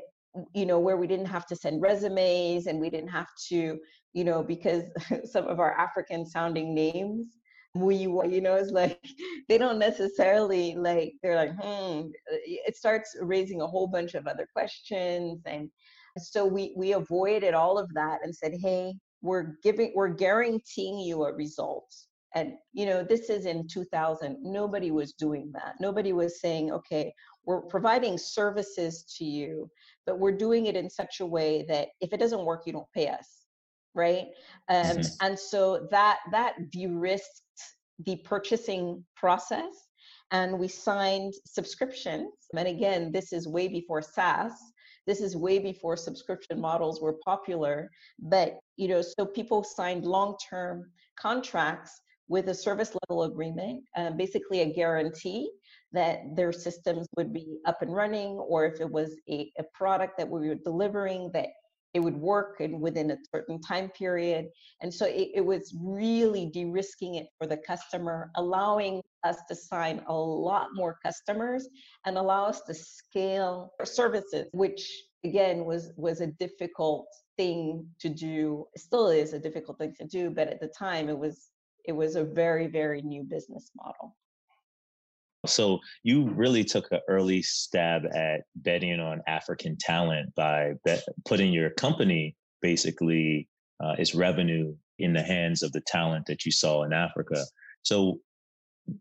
you 0.54 0.66
know 0.66 0.80
where 0.80 0.98
we 0.98 1.08
didn't 1.08 1.26
have 1.26 1.46
to 1.48 1.56
send 1.56 1.82
resumes 1.82 2.68
and 2.68 2.80
we 2.80 2.90
didn't 2.90 3.10
have 3.10 3.28
to 3.50 3.80
you 4.14 4.24
know 4.24 4.44
because 4.44 4.84
some 5.26 5.48
of 5.48 5.60
our 5.60 5.74
african 5.78 6.26
sounding 6.26 6.74
names 6.74 7.38
we 7.76 7.96
you 7.96 8.42
know 8.42 8.56
it's 8.56 8.72
like 8.72 9.00
they 9.50 9.58
don't 9.58 9.80
necessarily 9.80 10.76
like 10.76 11.14
they're 11.22 11.36
like 11.36 11.52
hmm 11.62 12.08
it 12.26 12.76
starts 12.76 13.16
raising 13.22 13.62
a 13.62 13.68
whole 13.68 13.88
bunch 13.88 14.16
of 14.16 14.28
other 14.28 14.48
questions 14.54 15.42
and 15.46 15.70
so 16.18 16.46
we 16.46 16.74
we 16.76 16.94
avoided 16.94 17.54
all 17.54 17.78
of 17.78 17.94
that 17.94 18.20
and 18.24 18.36
said 18.36 18.54
hey 18.60 18.94
we're 19.22 19.56
giving 19.64 19.92
we're 19.96 20.08
guaranteeing 20.08 21.00
you 21.00 21.24
a 21.24 21.34
result 21.34 21.94
and 22.36 22.54
you 22.74 22.86
know 22.86 23.04
this 23.04 23.30
is 23.30 23.46
in 23.46 23.68
2000 23.68 24.38
nobody 24.42 24.92
was 24.92 25.14
doing 25.14 25.52
that. 25.54 25.76
Nobody 25.80 26.14
was 26.14 26.42
saying 26.42 26.72
okay 26.72 27.14
we're 27.46 27.62
providing 27.62 28.18
services 28.18 29.04
to 29.18 29.26
you 29.26 29.70
but 30.06 30.20
we're 30.20 30.38
doing 30.38 30.66
it 30.66 30.76
in 30.76 30.90
such 30.90 31.20
a 31.20 31.26
way 31.26 31.66
that 31.68 31.90
if 32.02 32.14
it 32.14 32.20
doesn't 32.20 32.46
work 32.46 32.64
you 32.66 32.74
don't 32.74 32.92
pay 32.94 33.08
us 33.08 33.48
right? 33.98 34.28
Um, 34.70 34.86
mm-hmm. 34.86 35.26
and 35.26 35.38
so 35.38 35.88
that 35.92 36.20
that 36.32 36.72
de-risked 36.72 37.42
the 38.06 38.18
purchasing 38.18 39.04
process 39.16 39.74
and 40.32 40.60
we 40.60 40.68
signed 40.68 41.34
subscriptions. 41.46 42.30
And 42.56 42.68
again 42.68 43.12
this 43.12 43.34
is 43.34 43.48
way 43.48 43.68
before 43.68 44.02
saas. 44.02 44.54
This 45.08 45.22
is 45.22 45.36
way 45.36 45.58
before 45.58 45.96
subscription 45.98 46.60
models 46.60 47.02
were 47.02 47.18
popular. 47.26 47.90
But 48.20 48.60
you 48.76 48.88
know 48.88 49.02
so 49.02 49.26
people 49.26 49.64
signed 49.64 50.06
long-term 50.06 50.92
contracts 51.20 52.00
with 52.28 52.50
a 52.50 52.54
service 52.54 52.96
level 53.08 53.24
agreement 53.24 53.84
uh, 53.96 54.12
basically 54.12 54.62
a 54.62 54.74
guarantee 54.74 55.50
that 55.94 56.20
their 56.36 56.52
systems 56.52 57.08
would 57.16 57.34
be 57.34 57.60
up 57.66 57.82
and 57.82 57.94
running 57.94 58.32
or 58.32 58.66
if 58.66 58.82
it 58.82 58.90
was 58.90 59.16
a, 59.30 59.52
a 59.58 59.64
product 59.74 60.18
that 60.18 60.28
we 60.28 60.48
were 60.48 60.56
delivering 60.56 61.32
that 61.34 61.48
it 61.94 62.00
would 62.00 62.16
work 62.16 62.60
and 62.60 62.80
within 62.80 63.12
a 63.12 63.18
certain 63.34 63.60
time 63.60 63.90
period. 63.90 64.50
And 64.82 64.94
so 64.94 65.06
it, 65.06 65.30
it 65.34 65.46
was 65.46 65.74
really 65.80 66.46
de-risking 66.46 67.16
it 67.16 67.28
for 67.38 67.48
the 67.48 67.58
customer, 67.58 68.30
allowing 68.36 69.02
us 69.24 69.38
to 69.48 69.56
sign 69.56 70.04
a 70.08 70.14
lot 70.14 70.68
more 70.74 70.98
customers 71.04 71.68
and 72.06 72.18
allow 72.18 72.46
us 72.46 72.62
to 72.68 72.74
scale 72.74 73.74
our 73.80 73.86
services, 73.86 74.48
which 74.54 74.88
again 75.24 75.66
was 75.66 75.92
was 75.98 76.22
a 76.22 76.28
difficult 76.28 77.08
thing 77.38 77.88
to 78.00 78.10
do. 78.10 78.66
It 78.74 78.82
still 78.82 79.08
is 79.08 79.34
a 79.34 79.40
difficult 79.40 79.80
thing 79.80 79.96
to 80.00 80.06
do, 80.06 80.30
but 80.30 80.50
at 80.50 80.60
the 80.60 80.72
time 80.78 81.10
it 81.10 81.18
was 81.18 81.50
it 81.88 81.94
was 81.94 82.16
a 82.16 82.24
very, 82.24 82.68
very 82.68 83.02
new 83.02 83.24
business 83.24 83.72
model. 83.76 84.16
So 85.46 85.80
you 86.04 86.30
really 86.30 86.64
took 86.64 86.92
an 86.92 87.00
early 87.08 87.42
stab 87.42 88.04
at 88.14 88.42
betting 88.56 89.00
on 89.00 89.22
African 89.28 89.78
talent 89.80 90.36
by 90.36 90.74
bet, 90.84 91.04
putting 91.26 91.54
your 91.54 91.70
company 91.72 92.36
basically 92.62 93.48
uh, 93.80 93.96
its 93.98 94.14
revenue 94.14 94.76
in 95.00 95.14
the 95.14 95.22
hands 95.22 95.64
of 95.64 95.72
the 95.72 95.82
talent 95.82 96.26
that 96.26 96.46
you 96.46 96.52
saw 96.52 96.84
in 96.84 96.92
Africa. 96.92 97.46
So 97.84 98.20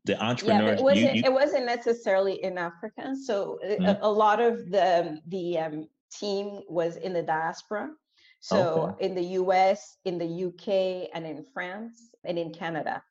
the 0.05 0.23
entrepreneur, 0.23 0.67
yeah, 0.67 0.73
it 0.75 0.83
wasn't, 0.83 1.15
you, 1.15 1.23
you... 1.23 1.23
it 1.25 1.33
wasn't 1.33 1.67
necessarily 1.67 2.43
in 2.43 2.59
Africa. 2.59 3.15
So 3.25 3.59
mm-hmm. 3.65 3.85
a, 3.85 3.99
a, 4.03 4.11
lot 4.11 4.41
of 4.41 4.71
the 4.71 5.19
the 5.29 5.59
um, 5.59 5.89
team 6.13 6.61
was 6.69 6.97
in 6.97 7.13
the 7.13 7.23
diaspora. 7.23 7.91
So 8.47 8.95
okay. 8.95 9.07
in 9.07 9.17
the 9.17 9.25
US, 9.43 9.97
in 10.05 10.19
the 10.19 10.45
UK, 10.47 11.11
and 11.13 11.27
in 11.27 11.45
France, 11.53 12.15
and 12.23 12.39
in 12.39 12.53
Canada 12.53 13.03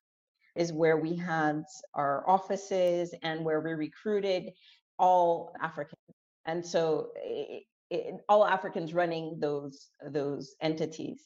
is 0.56 0.72
where 0.72 0.96
we 0.96 1.14
had 1.14 1.66
our 1.94 2.24
offices 2.26 3.14
and 3.22 3.44
where 3.44 3.60
we 3.60 3.74
recruited 3.74 4.54
all 4.98 5.54
Africans. 5.62 6.00
And 6.46 6.66
so 6.66 7.10
it, 7.18 7.64
it, 7.90 8.16
all 8.30 8.46
Africans 8.46 8.94
running 8.94 9.38
those 9.42 9.90
those 10.10 10.56
entities. 10.62 11.22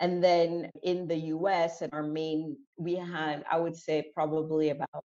And 0.00 0.24
then 0.24 0.68
in 0.82 1.06
the 1.06 1.18
US 1.36 1.82
and 1.82 1.92
our 1.94 2.02
main, 2.02 2.56
we 2.76 2.96
had, 2.96 3.44
I 3.48 3.60
would 3.60 3.76
say 3.76 4.10
probably 4.12 4.70
about 4.70 5.04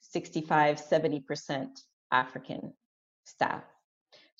65, 0.00 0.82
70% 0.82 1.68
African 2.10 2.72
staff. 3.26 3.62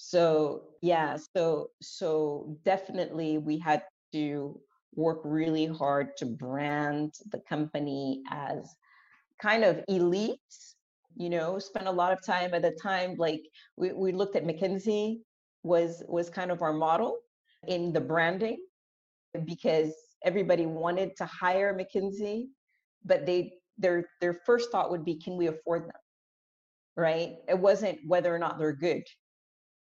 So 0.02 0.62
yeah, 0.80 1.18
so 1.36 1.72
so 1.82 2.56
definitely 2.64 3.36
we 3.36 3.58
had 3.58 3.82
to 4.12 4.58
work 4.94 5.20
really 5.24 5.66
hard 5.66 6.16
to 6.16 6.26
brand 6.26 7.12
the 7.30 7.40
company 7.46 8.22
as 8.30 8.74
kind 9.40 9.62
of 9.62 9.84
elite 9.88 10.38
you 11.16 11.30
know 11.30 11.58
spent 11.58 11.86
a 11.86 11.90
lot 11.90 12.12
of 12.12 12.24
time 12.24 12.54
at 12.54 12.62
the 12.62 12.76
time 12.82 13.14
like 13.18 13.40
we, 13.76 13.92
we 13.92 14.12
looked 14.12 14.36
at 14.36 14.44
mckinsey 14.44 15.20
was 15.62 16.02
was 16.08 16.28
kind 16.28 16.50
of 16.50 16.60
our 16.60 16.72
model 16.72 17.16
in 17.68 17.92
the 17.92 18.00
branding 18.00 18.58
because 19.44 19.92
everybody 20.24 20.66
wanted 20.66 21.16
to 21.16 21.24
hire 21.24 21.72
mckinsey 21.72 22.46
but 23.04 23.24
they 23.26 23.52
their 23.78 24.04
their 24.20 24.34
first 24.44 24.70
thought 24.72 24.90
would 24.90 25.04
be 25.04 25.14
can 25.14 25.36
we 25.36 25.46
afford 25.46 25.84
them? 25.84 26.00
Right? 26.96 27.36
It 27.48 27.58
wasn't 27.58 27.98
whether 28.06 28.34
or 28.34 28.38
not 28.38 28.58
they're 28.58 28.72
good 28.72 29.04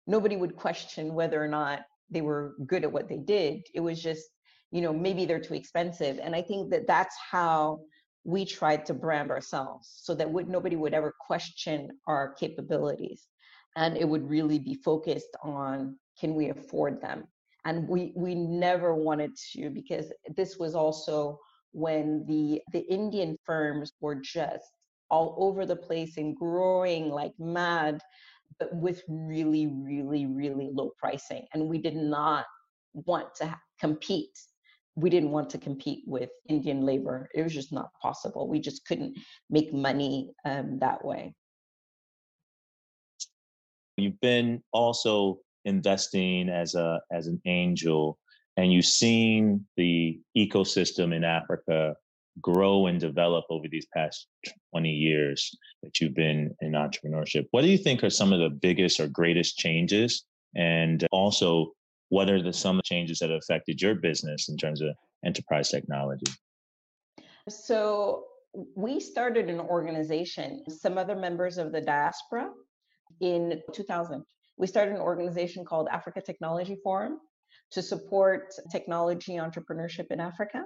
nobody 0.07 0.37
would 0.37 0.57
question 0.57 1.15
whether 1.15 1.43
or 1.43 1.49
not 1.49 1.81
they 2.11 2.21
were 2.21 2.55
good 2.67 2.85
at 2.85 2.93
what 2.93 3.09
they 3.09 3.19
did. 3.19 3.63
It 3.75 3.81
was 3.81 4.03
just 4.03 4.29
you 4.71 4.81
know 4.81 4.93
maybe 4.93 5.25
they're 5.25 5.41
too 5.41 5.55
expensive. 5.55 6.19
And 6.23 6.35
i 6.35 6.43
think 6.43 6.71
that 6.71 6.87
that's 6.87 7.17
how 7.31 7.81
we 8.25 8.45
tried 8.45 8.87
to 8.87 8.95
brand 8.95 9.31
ourselves 9.31 9.93
so 9.97 10.15
that 10.15 10.31
would, 10.31 10.49
nobody 10.49 10.77
would 10.77 10.95
ever 10.95 11.15
question 11.21 11.91
our 12.07 12.33
capabilities. 12.35 13.29
And 13.77 13.97
it 13.99 14.09
would 14.09 14.29
really 14.29 14.59
be 14.59 14.75
focused 14.75 15.37
on 15.43 15.99
can 16.19 16.35
we 16.35 16.49
afford 16.49 17.03
them? 17.03 17.25
And 17.67 17.89
we 17.89 18.13
we 18.15 18.35
never 18.35 18.95
wanted 18.95 19.33
to 19.53 19.71
because 19.71 20.13
this 20.37 20.59
was 20.59 20.75
also 20.75 21.39
when 21.73 22.25
the 22.29 22.63
the 22.73 22.87
indian 22.93 23.37
firms 23.45 23.93
were 24.01 24.15
just 24.15 24.71
all 25.11 25.35
over 25.39 25.67
the 25.67 25.75
place 25.75 26.17
and 26.17 26.37
growing 26.37 27.09
like 27.09 27.33
mad 27.39 28.01
but 28.59 28.75
with 28.75 29.03
really 29.09 29.67
really 29.67 30.27
really 30.27 30.71
low 30.73 30.93
pricing 30.99 31.45
and 31.53 31.69
we 31.69 31.79
did 31.79 31.97
not 31.97 32.45
want 32.95 33.35
to 33.35 33.55
compete 33.81 34.37
we 34.97 35.11
didn't 35.11 35.31
want 35.31 35.51
to 35.51 35.59
compete 35.59 36.05
with 36.07 36.31
Indian 36.49 36.83
labor. 36.83 37.29
It 37.35 37.43
was 37.43 37.53
just 37.53 37.73
not 37.73 37.91
possible. 38.01 38.49
We 38.49 38.61
just 38.61 38.87
couldn't 38.87 39.17
make 39.51 39.73
money 39.73 40.31
um, 40.45 40.79
that 40.81 41.05
way. 41.05 41.35
You've 43.97 44.21
been 44.21 44.63
also 44.73 45.39
investing 45.65 46.49
as 46.49 46.75
a 46.75 47.01
as 47.13 47.27
an 47.27 47.41
angel, 47.47 48.19
and 48.57 48.73
you've 48.73 48.87
seen 48.87 49.67
the 49.77 50.21
ecosystem 50.37 51.15
in 51.15 51.25
Africa 51.25 51.95
grow 52.41 52.87
and 52.87 53.01
develop 53.01 53.45
over 53.51 53.67
these 53.69 53.87
past 53.95 54.27
20 54.73 54.91
years 54.91 55.57
that 55.83 56.01
you've 56.01 56.15
been 56.15 56.55
in 56.61 56.73
entrepreneurship. 56.73 57.47
What 57.51 57.63
do 57.63 57.69
you 57.69 57.79
think 57.79 58.03
are 58.03 58.11
some 58.11 58.33
of 58.33 58.41
the 58.41 58.51
biggest 58.51 59.01
or 59.01 59.09
greatest 59.09 59.59
changes? 59.59 60.25
And 60.57 61.07
also, 61.11 61.73
what 62.09 62.29
are 62.29 62.43
the 62.43 62.53
some 62.53 62.81
changes 62.85 63.19
that 63.19 63.31
have 63.31 63.39
affected 63.39 63.81
your 63.81 63.95
business 63.95 64.49
in 64.49 64.57
terms 64.57 64.81
of 64.81 64.91
enterprise 65.25 65.71
technology? 65.71 66.31
So 67.49 68.25
we 68.77 69.01
started 69.01 69.49
an 69.49 69.61
organization, 69.61 70.63
some 70.69 70.97
other 70.99 71.17
members 71.17 71.59
of 71.59 71.73
the 71.73 71.81
diaspora 71.81 72.51
in 73.21 73.61
2000. 73.73 74.25
We 74.57 74.67
started 74.67 74.95
an 74.95 75.01
organization 75.01 75.65
called 75.65 75.89
Africa 75.91 76.21
Technology 76.25 76.77
Forum 76.83 77.19
to 77.73 77.83
support 77.83 78.55
technology 78.71 79.35
entrepreneurship 79.35 80.07
in 80.11 80.21
Africa. 80.21 80.65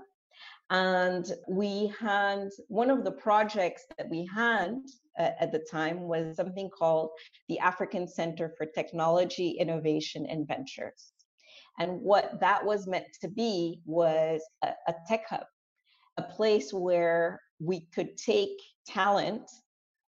And 0.71 1.31
we 1.49 1.93
had 1.99 2.51
one 2.69 2.91
of 2.91 3.05
the 3.05 3.13
projects 3.13 3.85
that 3.97 4.09
we 4.11 4.29
had 4.35 4.77
uh, 5.19 5.31
at 5.41 5.51
the 5.51 5.65
time 5.71 6.03
was 6.03 6.37
something 6.37 6.69
called 6.69 7.11
the 7.49 7.59
African 7.59 8.07
Center 8.07 8.53
for 8.57 8.67
Technology, 8.67 9.57
Innovation, 9.59 10.27
and 10.27 10.47
Ventures. 10.47 11.13
And 11.79 12.01
what 12.03 12.39
that 12.41 12.65
was 12.65 12.87
meant 12.87 13.07
to 13.21 13.29
be 13.29 13.81
was 13.87 14.43
a, 14.63 14.73
a 14.89 14.95
tech 15.09 15.29
hub, 15.29 15.47
a 16.19 16.23
place 16.23 16.73
where 16.73 17.41
we 17.61 17.87
could 17.95 18.17
take 18.17 18.59
talent, 18.87 19.49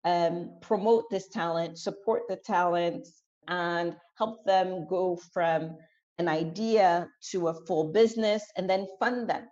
um, 0.04 0.59
promote 0.61 1.09
this 1.11 1.28
talent, 1.28 1.78
support 1.78 2.23
the 2.28 2.37
talent, 2.37 3.06
and 3.49 3.97
help 4.18 4.44
them 4.44 4.87
go 4.88 5.18
from 5.32 5.76
an 6.18 6.28
idea 6.28 7.09
to 7.30 7.49
a 7.49 7.66
full 7.66 7.92
business 7.92 8.44
and 8.56 8.68
then 8.68 8.87
fund 9.00 9.28
them, 9.28 9.47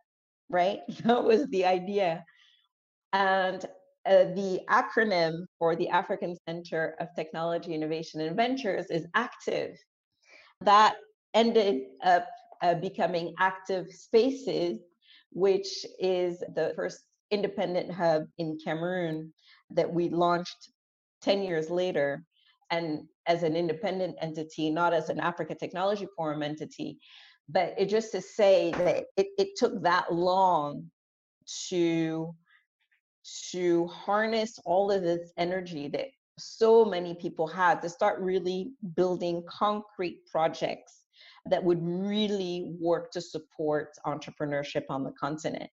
right? 0.51 0.81
That 1.05 1.25
was 1.25 1.47
the 1.49 1.65
idea. 1.65 2.25
And 3.13 3.65
uh, 4.07 4.25
the 4.35 4.61
acronym 4.69 5.45
for 5.59 5.77
the 5.77 5.89
African 5.89 6.37
Center 6.49 6.95
of 7.01 7.09
Technology, 7.17 7.75
Innovation, 7.75 8.21
and 8.21 8.37
Ventures 8.37 8.87
is 8.91 9.07
ACTIVE. 9.15 9.77
That 10.63 10.97
ended 11.35 11.83
up 12.05 12.27
uh, 12.63 12.75
becoming 12.75 13.35
active 13.39 13.91
spaces, 13.91 14.79
which 15.33 15.87
is 15.99 16.41
the 16.55 16.73
first 16.77 17.01
independent 17.31 17.91
hub 17.93 18.25
in 18.39 18.59
Cameroon 18.63 19.33
that 19.71 19.93
we 19.93 20.09
launched 20.09 20.71
10 21.23 21.43
years 21.43 21.71
later. 21.71 22.25
And 22.71 23.07
as 23.27 23.43
an 23.43 23.57
independent 23.57 24.17
entity, 24.21 24.71
not 24.71 24.93
as 24.93 25.09
an 25.09 25.21
Africa 25.21 25.55
Technology 25.55 26.07
Forum 26.17 26.43
entity, 26.43 26.99
but 27.53 27.75
it 27.79 27.87
just 27.87 28.13
to 28.13 28.21
say 28.21 28.71
that 28.73 29.05
it, 29.17 29.29
it 29.39 29.49
took 29.57 29.83
that 29.83 30.13
long 30.13 30.91
to 31.69 32.35
to 33.51 33.87
harness 33.89 34.59
all 34.65 34.91
of 34.91 35.03
this 35.03 35.33
energy 35.37 35.89
that 35.89 36.07
so 36.39 36.85
many 36.85 37.15
people 37.15 37.47
had 37.47 37.83
to 37.83 37.89
start 37.89 38.21
really 38.21 38.73
building 38.97 39.43
concrete 39.49 40.21
projects 40.31 41.05
that 41.47 41.63
would 41.63 41.81
really 41.83 42.73
work 42.81 43.11
to 43.11 43.21
support 43.21 43.91
entrepreneurship 44.07 44.85
on 44.89 45.05
the 45.05 45.13
continent. 45.13 45.71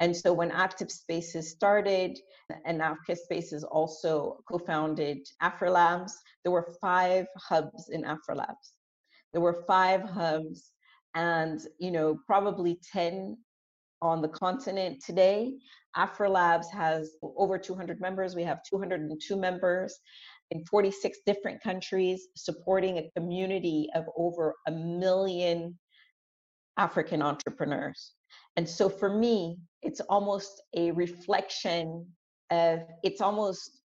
And 0.00 0.14
so 0.16 0.32
when 0.32 0.50
ActivSpaces 0.50 1.44
started, 1.44 2.18
and 2.64 2.80
ActivSpaces 2.80 3.64
also 3.70 4.42
co-founded 4.50 5.26
AfriLabs, 5.42 6.12
there 6.42 6.52
were 6.52 6.74
five 6.80 7.26
hubs 7.36 7.90
in 7.90 8.02
AfriLabs. 8.02 8.72
There 9.32 9.42
were 9.42 9.64
five 9.66 10.02
hubs 10.02 10.72
and 11.14 11.60
you 11.78 11.90
know 11.90 12.18
probably 12.26 12.78
10 12.92 13.36
on 14.02 14.22
the 14.22 14.28
continent 14.28 15.02
today. 15.04 15.52
AfriLabs 15.96 16.70
has 16.72 17.12
over 17.22 17.58
200 17.58 18.00
members. 18.00 18.34
We 18.34 18.44
have 18.44 18.62
202 18.62 19.36
members 19.36 19.98
in 20.50 20.64
46 20.64 21.18
different 21.26 21.62
countries, 21.62 22.28
supporting 22.34 22.98
a 22.98 23.10
community 23.16 23.88
of 23.94 24.04
over 24.16 24.54
a 24.66 24.70
million 24.70 25.78
African 26.76 27.22
entrepreneurs. 27.22 28.12
And 28.56 28.68
so 28.68 28.88
for 28.88 29.08
me, 29.08 29.58
it's 29.82 30.00
almost 30.00 30.62
a 30.74 30.90
reflection 30.92 32.06
of 32.50 32.80
it's 33.02 33.20
almost 33.20 33.80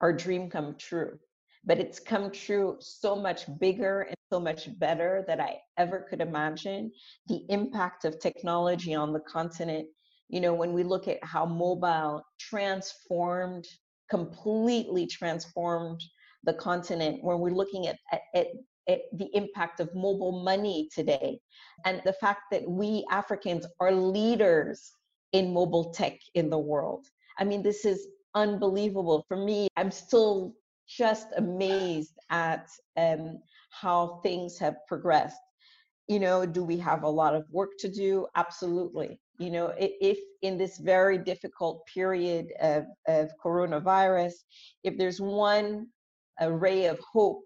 our 0.00 0.12
dream 0.12 0.50
come 0.50 0.76
true. 0.78 1.18
But 1.64 1.78
it's 1.78 2.00
come 2.00 2.30
true 2.30 2.76
so 2.80 3.14
much 3.14 3.42
bigger 3.60 4.02
and 4.02 4.16
so 4.32 4.40
much 4.40 4.68
better 4.78 5.24
that 5.28 5.40
I 5.40 5.58
ever 5.78 6.06
could 6.08 6.20
imagine. 6.20 6.90
The 7.28 7.44
impact 7.48 8.04
of 8.04 8.18
technology 8.18 8.94
on 8.94 9.12
the 9.12 9.20
continent, 9.20 9.86
you 10.28 10.40
know, 10.40 10.54
when 10.54 10.72
we 10.72 10.82
look 10.82 11.06
at 11.06 11.22
how 11.22 11.46
mobile 11.46 12.22
transformed, 12.40 13.66
completely 14.10 15.06
transformed 15.06 16.02
the 16.44 16.54
continent, 16.54 17.22
when 17.22 17.38
we're 17.38 17.50
looking 17.50 17.86
at, 17.86 17.98
at, 18.34 18.46
at 18.88 19.00
the 19.12 19.28
impact 19.34 19.78
of 19.78 19.94
mobile 19.94 20.42
money 20.42 20.88
today 20.92 21.38
and 21.84 22.02
the 22.04 22.12
fact 22.14 22.42
that 22.50 22.68
we 22.68 23.06
Africans 23.10 23.66
are 23.78 23.92
leaders 23.92 24.92
in 25.32 25.52
mobile 25.52 25.92
tech 25.92 26.18
in 26.34 26.50
the 26.50 26.58
world. 26.58 27.06
I 27.38 27.44
mean, 27.44 27.62
this 27.62 27.84
is 27.84 28.08
unbelievable. 28.34 29.24
For 29.28 29.36
me, 29.36 29.68
I'm 29.76 29.90
still 29.90 30.54
just 30.96 31.28
amazed 31.36 32.18
at 32.30 32.68
um, 32.96 33.38
how 33.70 34.20
things 34.22 34.58
have 34.58 34.76
progressed. 34.86 35.40
You 36.08 36.20
know, 36.20 36.44
do 36.44 36.64
we 36.64 36.76
have 36.78 37.04
a 37.04 37.08
lot 37.08 37.34
of 37.34 37.44
work 37.50 37.70
to 37.78 37.88
do? 37.88 38.26
Absolutely. 38.34 39.20
You 39.38 39.50
know, 39.50 39.72
if 39.78 40.18
in 40.42 40.58
this 40.58 40.78
very 40.78 41.18
difficult 41.18 41.86
period 41.86 42.52
of, 42.60 42.84
of 43.08 43.30
coronavirus, 43.42 44.34
if 44.84 44.98
there's 44.98 45.20
one 45.20 45.86
ray 46.40 46.86
of 46.86 46.98
hope 47.00 47.42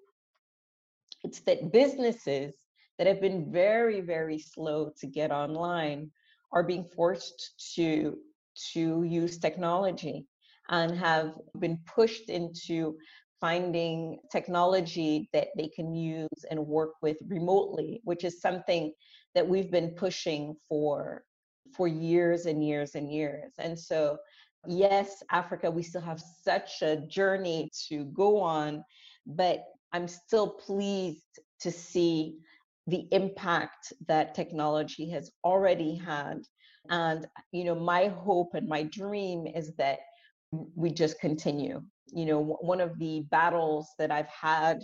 it's 1.27 1.41
that 1.41 1.73
businesses 1.73 2.55
that 2.99 3.07
have 3.07 3.21
been 3.21 3.51
very, 3.53 4.01
very 4.01 4.39
slow 4.39 4.93
to 5.01 5.07
get 5.07 5.33
online 5.33 6.11
are 6.53 6.63
being 6.63 6.85
forced 6.85 7.75
to, 7.75 8.17
to 8.73 9.03
use 9.03 9.39
technology 9.39 10.27
and 10.69 10.97
have 10.97 11.35
been 11.59 11.79
pushed 11.85 12.29
into 12.31 12.97
finding 13.41 14.19
technology 14.33 15.29
that 15.33 15.49
they 15.57 15.69
can 15.69 15.95
use 15.95 16.45
and 16.51 16.67
work 16.67 16.93
with 17.03 17.19
remotely, 17.29 18.01
which 18.05 18.25
is 18.25 18.41
something 18.41 18.93
that 19.35 19.47
we've 19.47 19.71
been 19.71 19.91
pushing 19.91 20.57
for 20.69 21.25
for 21.77 21.89
years 21.89 22.47
and 22.47 22.67
years 22.67 22.95
and 22.95 23.13
years. 23.13 23.53
And 23.59 23.79
so, 23.79 24.19
yes, 24.67 25.23
Africa, 25.31 25.71
we 25.71 25.83
still 25.83 26.01
have 26.01 26.23
such 26.43 26.83
a 26.83 26.97
journey 26.97 27.71
to 27.89 28.05
go 28.07 28.41
on, 28.41 28.85
but 29.27 29.65
I'm 29.93 30.09
still 30.09 30.49
pleased 30.49 31.39
to 31.61 31.71
see 31.71 32.39
the 32.87 33.07
impact 33.11 33.93
that 34.07 34.35
technology 34.35 35.11
has 35.11 35.31
already 35.45 35.97
had. 35.97 36.43
And, 36.89 37.27
you 37.53 37.65
know, 37.65 37.75
my 37.75 38.09
hope 38.09 38.55
and 38.55 38.69
my 38.69 38.85
dream 38.85 39.47
is 39.47 39.75
that 39.75 39.99
we 40.53 40.91
just 40.91 41.21
continue. 41.21 41.83
You 42.09 42.27
know, 42.27 42.59
one 42.61 42.81
of 42.81 42.99
the 42.99 43.27
battles 43.31 43.89
that 43.99 44.11
I've 44.11 44.29
had, 44.29 44.81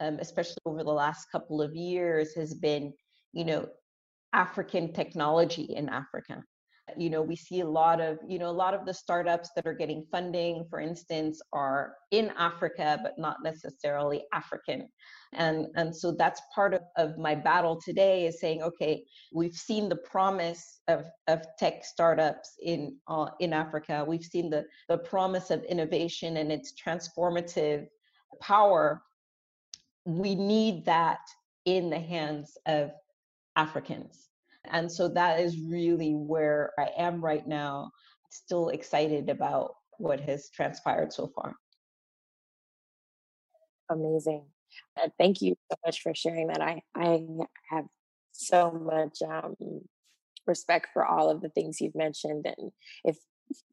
um, 0.00 0.18
especially 0.20 0.58
over 0.64 0.82
the 0.82 0.90
last 0.90 1.26
couple 1.30 1.60
of 1.60 1.74
years, 1.74 2.34
has 2.34 2.54
been, 2.54 2.92
you 3.32 3.44
know, 3.44 3.68
African 4.32 4.92
technology 4.92 5.74
in 5.74 5.88
Africa 5.88 6.42
you 6.98 7.10
know 7.10 7.22
we 7.22 7.36
see 7.36 7.60
a 7.60 7.68
lot 7.68 8.00
of 8.00 8.18
you 8.26 8.38
know 8.38 8.48
a 8.48 8.60
lot 8.64 8.74
of 8.74 8.84
the 8.86 8.94
startups 8.94 9.50
that 9.54 9.66
are 9.66 9.74
getting 9.74 10.04
funding 10.10 10.64
for 10.68 10.80
instance 10.80 11.40
are 11.52 11.94
in 12.10 12.30
africa 12.38 12.98
but 13.02 13.18
not 13.18 13.38
necessarily 13.42 14.22
african. 14.32 14.88
And 15.34 15.68
and 15.76 15.94
so 15.96 16.12
that's 16.12 16.42
part 16.54 16.74
of, 16.74 16.82
of 16.96 17.16
my 17.18 17.34
battle 17.34 17.80
today 17.80 18.26
is 18.26 18.40
saying 18.40 18.62
okay 18.62 19.04
we've 19.32 19.54
seen 19.54 19.88
the 19.88 19.96
promise 19.96 20.80
of 20.88 21.06
of 21.28 21.42
tech 21.58 21.84
startups 21.84 22.52
in 22.62 22.96
uh, 23.08 23.28
in 23.40 23.52
africa. 23.52 24.04
We've 24.06 24.24
seen 24.24 24.50
the 24.50 24.64
the 24.88 24.98
promise 24.98 25.50
of 25.50 25.64
innovation 25.64 26.36
and 26.36 26.52
its 26.52 26.74
transformative 26.74 27.86
power. 28.40 29.02
We 30.04 30.34
need 30.34 30.84
that 30.86 31.20
in 31.64 31.90
the 31.90 32.00
hands 32.00 32.58
of 32.66 32.90
africans 33.56 34.31
and 34.70 34.90
so 34.90 35.08
that 35.08 35.40
is 35.40 35.60
really 35.60 36.12
where 36.12 36.72
I 36.78 36.90
am 36.96 37.24
right 37.24 37.46
now, 37.46 37.90
still 38.30 38.68
excited 38.68 39.28
about 39.28 39.74
what 39.98 40.20
has 40.20 40.50
transpired 40.50 41.12
so 41.12 41.30
far. 41.34 41.54
Amazing. 43.90 44.44
Uh, 45.00 45.08
thank 45.18 45.42
you 45.42 45.56
so 45.70 45.76
much 45.84 46.00
for 46.00 46.14
sharing 46.14 46.48
that. 46.48 46.62
I, 46.62 46.82
I 46.94 47.24
have 47.70 47.84
so 48.32 48.70
much 48.70 49.18
um, 49.28 49.54
respect 50.46 50.88
for 50.92 51.04
all 51.04 51.30
of 51.30 51.40
the 51.40 51.50
things 51.50 51.80
you've 51.80 51.94
mentioned. 51.94 52.46
And 52.46 52.72
if 53.04 53.16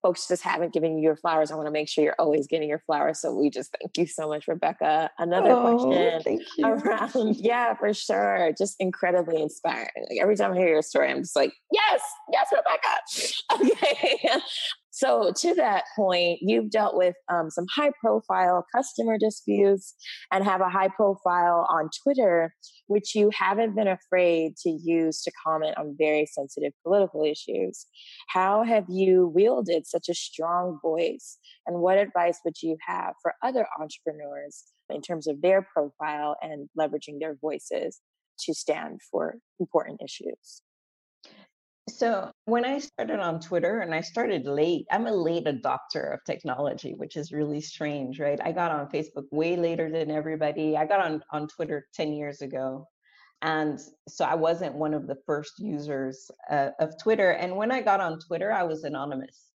folks 0.02 0.28
just 0.28 0.44
haven't 0.44 0.74
given 0.74 0.98
you 0.98 1.04
your 1.04 1.16
flowers, 1.16 1.52
I 1.52 1.56
want 1.56 1.68
to 1.68 1.72
make 1.72 1.90
sure 1.90 2.04
you're 2.04 2.16
always 2.20 2.48
getting 2.48 2.70
your 2.70 2.84
flowers. 2.86 3.20
So 3.20 3.34
we 3.34 3.50
just 3.50 3.76
thank 3.80 3.98
you 3.98 4.08
so 4.08 4.28
much, 4.28 4.48
Rebecca. 4.48 5.10
Another 5.18 5.52
oh, 5.52 5.78
question 5.78 6.40
around, 6.64 7.36
yeah, 7.36 7.74
for 7.76 7.94
sure. 7.94 8.52
Just 8.58 8.76
incredibly 8.80 9.42
inspiring. 9.42 9.90
Like 10.10 10.20
every 10.22 10.36
time 10.36 10.54
I 10.54 10.58
hear 10.58 10.70
your 10.70 10.82
story, 10.82 11.12
I'm 11.12 11.22
just 11.22 11.36
like, 11.36 11.54
yes, 11.72 12.02
yes, 12.32 12.48
Rebecca. 12.52 12.79
So, 15.10 15.32
to 15.36 15.56
that 15.56 15.86
point, 15.96 16.38
you've 16.42 16.70
dealt 16.70 16.96
with 16.96 17.16
um, 17.34 17.50
some 17.50 17.66
high 17.76 17.92
profile 18.00 18.64
customer 18.76 19.18
disputes 19.18 19.96
and 20.32 20.44
have 20.44 20.62
a 20.62 20.70
high 20.70 20.90
profile 20.90 21.66
on 21.68 21.90
Twitter, 22.04 22.54
which 22.86 23.16
you 23.16 23.32
haven't 23.34 23.76
been 23.76 23.88
afraid 23.88 24.56
to 24.58 24.70
use 24.70 25.24
to 25.24 25.32
comment 25.44 25.80
on 25.80 25.96
very 25.98 26.28
sensitive 26.28 26.74
political 26.86 27.24
issues. 27.24 27.88
How 28.28 28.64
have 28.64 28.86
you 28.88 29.32
wielded 29.34 29.88
such 29.88 30.10
a 30.10 30.14
strong 30.14 30.78
voice? 30.84 31.40
And 31.66 31.80
what 31.80 31.98
advice 31.98 32.40
would 32.46 32.62
you 32.62 32.78
have 32.88 33.14
for 33.24 33.34
other 33.44 33.66
entrepreneurs 33.80 34.66
in 34.92 35.02
terms 35.02 35.28
of 35.28 35.42
their 35.42 35.68
profile 35.74 36.36
and 36.44 36.70
leveraging 36.78 37.20
their 37.20 37.36
voices 37.42 38.00
to 38.42 38.54
stand 38.54 39.00
for 39.12 39.38
important 39.60 40.02
issues? 40.04 40.62
So 41.90 42.32
when 42.46 42.66
I 42.66 42.80
started 42.80 43.20
on 43.20 43.40
Twitter, 43.40 43.80
and 43.80 43.94
I 43.94 44.02
started 44.02 44.46
late, 44.46 44.86
I'm 44.92 45.08
a 45.08 45.12
late 45.12 45.46
adopter 45.46 46.14
of 46.14 46.24
technology, 46.26 46.94
which 46.96 47.18
is 47.18 47.32
really 47.32 47.62
strange, 47.62 48.20
right? 48.20 48.40
I 48.44 48.52
got 48.52 48.72
on 48.72 48.90
Facebook 48.90 49.26
way 49.32 49.56
later 49.56 49.90
than 49.90 50.12
everybody. 50.12 50.78
I 50.78 50.86
got 50.86 51.00
on, 51.00 51.24
on 51.32 51.48
Twitter 51.48 51.88
10 51.94 52.14
years 52.14 52.42
ago. 52.42 52.88
And 53.42 53.80
so 54.08 54.26
I 54.26 54.36
wasn't 54.36 54.76
one 54.76 54.94
of 54.94 55.08
the 55.08 55.18
first 55.26 55.60
users 55.60 56.30
uh, 56.50 56.70
of 56.80 56.94
Twitter. 57.02 57.32
And 57.32 57.56
when 57.56 57.72
I 57.72 57.82
got 57.82 58.02
on 58.02 58.20
Twitter, 58.20 58.52
I 58.52 58.64
was 58.64 58.84
anonymous. 58.84 59.46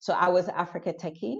So 0.00 0.12
I 0.12 0.28
was 0.28 0.48
Africa 0.48 0.92
Techie. 0.92 1.36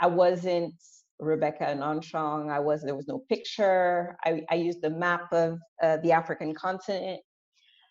I 0.00 0.06
wasn't 0.06 0.74
Rebecca 1.18 1.64
Enonchong. 1.64 2.50
I 2.50 2.60
was 2.60 2.82
there 2.82 2.96
was 2.96 3.08
no 3.08 3.22
picture. 3.28 4.16
I, 4.24 4.42
I 4.50 4.54
used 4.54 4.82
the 4.82 4.90
map 4.90 5.32
of 5.32 5.58
uh, 5.82 5.98
the 5.98 6.12
African 6.12 6.54
continent 6.54 7.20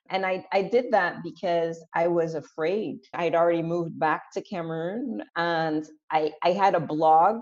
and 0.09 0.25
I, 0.25 0.45
I 0.51 0.61
did 0.61 0.91
that 0.91 1.23
because 1.23 1.83
I 1.93 2.07
was 2.07 2.35
afraid. 2.35 2.99
I'd 3.13 3.35
already 3.35 3.63
moved 3.63 3.99
back 3.99 4.31
to 4.33 4.41
Cameroon 4.41 5.23
and 5.35 5.85
I, 6.11 6.31
I 6.43 6.51
had 6.51 6.75
a 6.75 6.79
blog 6.79 7.41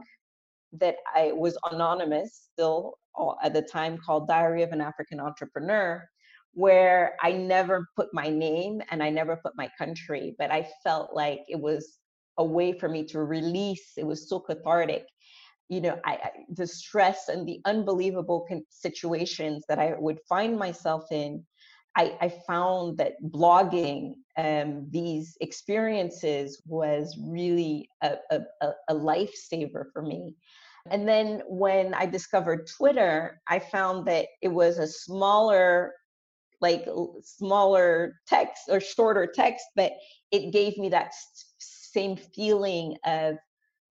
that 0.73 0.95
I 1.13 1.33
was 1.33 1.57
anonymous 1.71 2.49
still 2.53 2.97
at 3.43 3.53
the 3.53 3.61
time 3.61 3.97
called 3.97 4.27
Diary 4.27 4.63
of 4.63 4.71
an 4.71 4.81
African 4.81 5.19
Entrepreneur, 5.19 6.03
where 6.53 7.15
I 7.21 7.31
never 7.31 7.87
put 7.95 8.09
my 8.13 8.29
name 8.29 8.81
and 8.89 9.03
I 9.03 9.09
never 9.09 9.35
put 9.35 9.53
my 9.55 9.69
country, 9.77 10.35
but 10.39 10.51
I 10.51 10.67
felt 10.83 11.13
like 11.13 11.41
it 11.47 11.59
was 11.59 11.99
a 12.37 12.43
way 12.43 12.71
for 12.71 12.89
me 12.89 13.03
to 13.05 13.23
release. 13.23 13.91
It 13.97 14.05
was 14.05 14.29
so 14.29 14.39
cathartic. 14.39 15.05
You 15.69 15.81
know, 15.81 15.99
I, 16.05 16.13
I 16.13 16.31
the 16.49 16.67
stress 16.67 17.29
and 17.29 17.47
the 17.47 17.59
unbelievable 17.65 18.47
situations 18.69 19.63
that 19.67 19.79
I 19.79 19.95
would 19.97 20.19
find 20.27 20.57
myself 20.57 21.05
in 21.11 21.45
I, 21.95 22.17
I 22.21 22.29
found 22.47 22.97
that 22.97 23.13
blogging 23.23 24.13
um, 24.37 24.87
these 24.89 25.37
experiences 25.41 26.61
was 26.65 27.15
really 27.21 27.89
a, 28.01 28.15
a, 28.31 28.41
a 28.89 28.95
lifesaver 28.95 29.85
for 29.93 30.01
me. 30.01 30.35
And 30.89 31.07
then 31.07 31.43
when 31.47 31.93
I 31.93 32.05
discovered 32.05 32.67
Twitter, 32.77 33.39
I 33.47 33.59
found 33.59 34.07
that 34.07 34.25
it 34.41 34.49
was 34.49 34.79
a 34.79 34.87
smaller, 34.87 35.93
like 36.61 36.85
smaller 37.21 38.15
text 38.27 38.63
or 38.69 38.79
shorter 38.79 39.27
text, 39.27 39.65
but 39.75 39.93
it 40.31 40.51
gave 40.51 40.77
me 40.77 40.89
that 40.89 41.13
same 41.59 42.17
feeling 42.17 42.97
of 43.05 43.35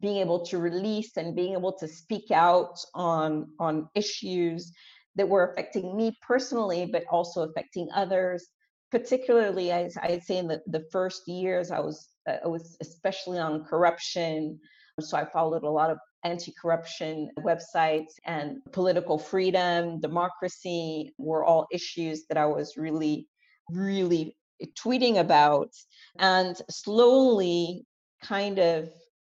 being 0.00 0.16
able 0.16 0.44
to 0.46 0.58
release 0.58 1.16
and 1.16 1.36
being 1.36 1.52
able 1.52 1.72
to 1.72 1.86
speak 1.86 2.30
out 2.32 2.76
on 2.94 3.48
on 3.60 3.88
issues 3.94 4.72
that 5.16 5.28
were 5.28 5.50
affecting 5.50 5.96
me 5.96 6.16
personally, 6.22 6.86
but 6.86 7.04
also 7.10 7.42
affecting 7.42 7.88
others. 7.94 8.48
Particularly, 8.90 9.72
I, 9.72 9.88
I'd 10.02 10.22
say 10.22 10.38
in 10.38 10.48
the, 10.48 10.60
the 10.66 10.84
first 10.92 11.26
years, 11.26 11.70
I 11.70 11.80
was 11.80 12.08
I 12.26 12.46
was 12.46 12.76
especially 12.80 13.38
on 13.38 13.64
corruption. 13.64 14.58
So 15.00 15.16
I 15.16 15.24
followed 15.24 15.62
a 15.62 15.70
lot 15.70 15.90
of 15.90 15.98
anti-corruption 16.24 17.30
websites 17.40 18.12
and 18.26 18.58
political 18.72 19.18
freedom, 19.18 19.98
democracy 20.00 21.14
were 21.18 21.44
all 21.44 21.66
issues 21.72 22.26
that 22.28 22.36
I 22.36 22.46
was 22.46 22.76
really, 22.76 23.26
really 23.70 24.36
tweeting 24.78 25.18
about. 25.18 25.70
And 26.18 26.54
slowly 26.70 27.86
kind 28.22 28.58
of 28.58 28.90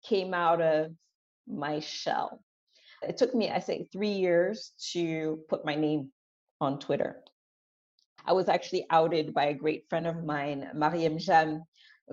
came 0.05 0.35
out 0.35 0.61
of 0.61 0.93
my 1.49 1.81
shell. 1.81 2.41
It 3.09 3.17
took 3.17 3.35
me, 3.35 3.51
I 3.51 3.61
say, 3.61 3.89
three 3.93 4.11
years 4.11 4.73
to 4.93 5.39
put 5.49 5.65
my 5.65 5.75
name 5.75 6.11
on 6.61 6.79
Twitter. 6.79 7.23
I 8.25 8.33
was 8.33 8.49
actually 8.49 8.87
outed 8.91 9.33
by 9.33 9.47
a 9.47 9.55
great 9.55 9.89
friend 9.89 10.07
of 10.07 10.25
mine, 10.25 10.69
Mariéme 10.75 11.25
Jamme, 11.25 11.63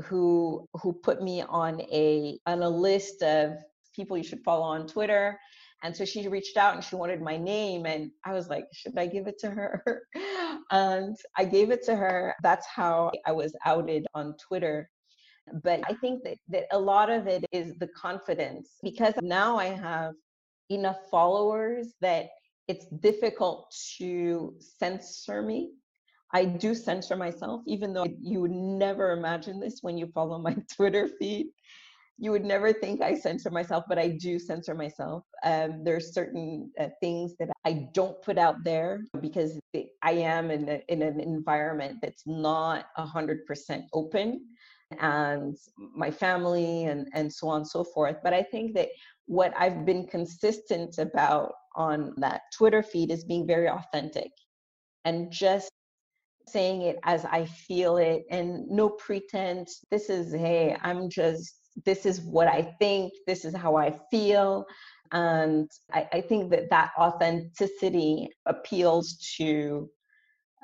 who 0.06 0.67
who 0.82 0.93
put 0.93 1.21
me 1.21 1.43
on 1.43 1.82
a 1.82 2.39
on 2.45 2.62
a 2.62 2.69
list 2.69 3.21
of 3.23 3.53
people 3.95 4.17
you 4.17 4.23
should 4.23 4.43
follow 4.43 4.63
on 4.63 4.88
Twitter. 4.88 5.39
And 5.84 5.95
so 5.95 6.06
she 6.06 6.27
reached 6.29 6.56
out 6.56 6.75
and 6.75 6.84
she 6.84 6.95
wanted 6.95 7.21
my 7.21 7.36
name. 7.36 7.86
And 7.86 8.10
I 8.25 8.32
was 8.32 8.47
like, 8.47 8.65
should 8.71 8.97
I 8.97 9.06
give 9.06 9.27
it 9.27 9.38
to 9.39 9.49
her? 9.49 10.03
and 10.71 11.15
I 11.38 11.43
gave 11.43 11.71
it 11.71 11.84
to 11.86 11.95
her. 11.95 12.34
That's 12.41 12.65
how 12.67 13.12
I 13.25 13.34
was 13.34 13.53
outed 13.65 14.08
on 14.13 14.36
Twitter. 14.38 14.89
But 15.62 15.82
I 15.89 15.93
think 15.95 16.23
that, 16.23 16.38
that 16.47 16.67
a 16.71 16.79
lot 16.79 17.10
of 17.10 17.27
it 17.27 17.43
is 17.51 17.75
the 17.79 17.89
confidence 17.89 18.77
because 18.82 19.13
now 19.21 19.58
I 19.58 19.65
have 19.65 20.13
enough 20.69 20.97
followers 21.10 21.93
that 22.02 22.28
it's 22.67 22.86
difficult 23.02 23.73
to 23.97 24.56
censor 24.60 25.41
me. 25.41 25.71
I 26.34 26.45
do 26.45 26.73
censor 26.73 27.15
myself, 27.15 27.62
even 27.67 27.93
though 27.93 28.08
you 28.19 28.41
would 28.41 28.52
never 28.52 29.12
imagine 29.12 29.60
this 29.60 29.80
when 29.82 29.97
you 29.97 30.08
follow 30.08 30.39
my 30.39 30.56
Twitter 30.76 31.10
feed. 31.19 31.47
You 32.17 32.32
would 32.32 32.45
never 32.45 32.71
think 32.71 33.02
I 33.02 33.15
censor 33.15 33.49
myself, 33.49 33.86
but 33.89 33.97
I 33.97 34.10
do 34.10 34.39
censor 34.39 34.76
myself. 34.76 35.23
Um, 35.43 35.84
there's 35.84 36.13
certain 36.13 36.71
uh, 36.80 36.88
things 37.02 37.36
that 37.39 37.49
I 37.65 37.89
don't 37.93 38.21
put 38.21 38.38
out 38.38 38.63
there 38.63 39.04
because 39.19 39.60
I 40.02 40.12
am 40.12 40.52
in, 40.52 40.69
a, 40.69 40.82
in 40.89 41.02
an 41.02 41.19
environment 41.19 41.97
that's 42.02 42.23
not 42.26 42.86
100% 42.97 43.84
open 43.93 44.45
and 44.99 45.58
my 45.77 46.12
family 46.12 46.86
and, 46.86 47.08
and 47.13 47.32
so 47.32 47.47
on 47.47 47.58
and 47.58 47.67
so 47.67 47.84
forth. 47.84 48.17
But 48.23 48.34
I 48.34 48.43
think 48.43 48.73
that 48.75 48.89
what 49.25 49.53
I've 49.58 49.86
been 49.86 50.06
consistent 50.08 50.97
about 50.97 51.53
on 51.75 52.13
that 52.17 52.41
Twitter 52.56 52.84
feed 52.84 53.12
is 53.12 53.23
being 53.23 53.47
very 53.47 53.69
authentic 53.69 54.32
and 55.06 55.32
just 55.32 55.69
saying 56.47 56.82
it 56.84 56.99
as 57.03 57.25
I 57.25 57.45
feel 57.45 57.97
it 57.97 58.25
and 58.29 58.67
no 58.67 58.89
pretense. 58.89 59.86
This 59.89 60.10
is, 60.10 60.34
hey, 60.34 60.75
I'm 60.82 61.10
just, 61.10 61.56
this 61.86 62.06
is 62.06 62.21
what 62.21 62.47
I 62.47 62.75
think, 62.79 63.13
this 63.27 63.45
is 63.45 63.56
how 63.56 63.75
I 63.75 63.97
feel. 64.12 64.65
And 65.12 65.69
I, 65.93 66.08
I 66.13 66.21
think 66.21 66.51
that 66.51 66.69
that 66.69 66.91
authenticity 66.97 68.29
appeals 68.45 69.17
to 69.38 69.89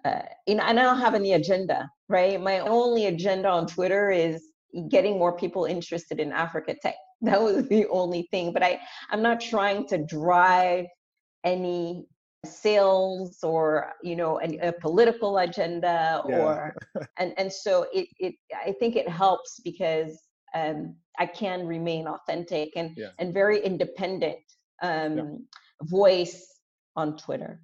uh, 0.06 0.22
and 0.48 0.62
I 0.62 0.74
don't 0.74 1.00
have 1.00 1.16
any 1.16 1.34
agenda, 1.34 1.90
right? 2.08 2.40
My 2.42 2.60
only 2.60 3.08
agenda 3.08 3.50
on 3.50 3.68
Twitter 3.68 4.10
is 4.10 4.44
getting 4.90 5.18
more 5.18 5.36
people 5.36 5.66
interested 5.66 6.20
in 6.20 6.32
Africa 6.32 6.76
tech. 6.82 6.96
That 7.22 7.42
was 7.42 7.68
the 7.68 7.86
only 7.88 8.30
thing. 8.32 8.54
But 8.54 8.64
I, 8.64 8.80
I'm 9.10 9.22
not 9.22 9.42
trying 9.42 9.86
to 9.88 9.98
drive 9.98 10.86
any 11.44 12.06
sales 12.46 13.40
or 13.44 13.92
you 14.02 14.16
know 14.16 14.40
a, 14.40 14.70
a 14.70 14.72
political 14.72 15.40
agenda 15.40 16.24
yeah. 16.30 16.38
or 16.38 16.76
and 17.18 17.34
and 17.38 17.52
so 17.52 17.88
it 17.94 18.08
it 18.20 18.36
I 18.66 18.74
think 18.80 18.96
it 18.96 19.10
helps 19.10 19.60
because 19.66 20.18
um, 20.56 20.96
I 21.18 21.26
can 21.26 21.68
remain 21.68 22.08
authentic 22.08 22.70
and 22.78 22.92
yeah. 22.96 23.10
and 23.20 23.34
very 23.34 23.60
independent 23.64 24.40
um, 24.82 25.18
yeah. 25.18 25.24
voice 25.84 26.48
on 26.96 27.18
Twitter. 27.18 27.62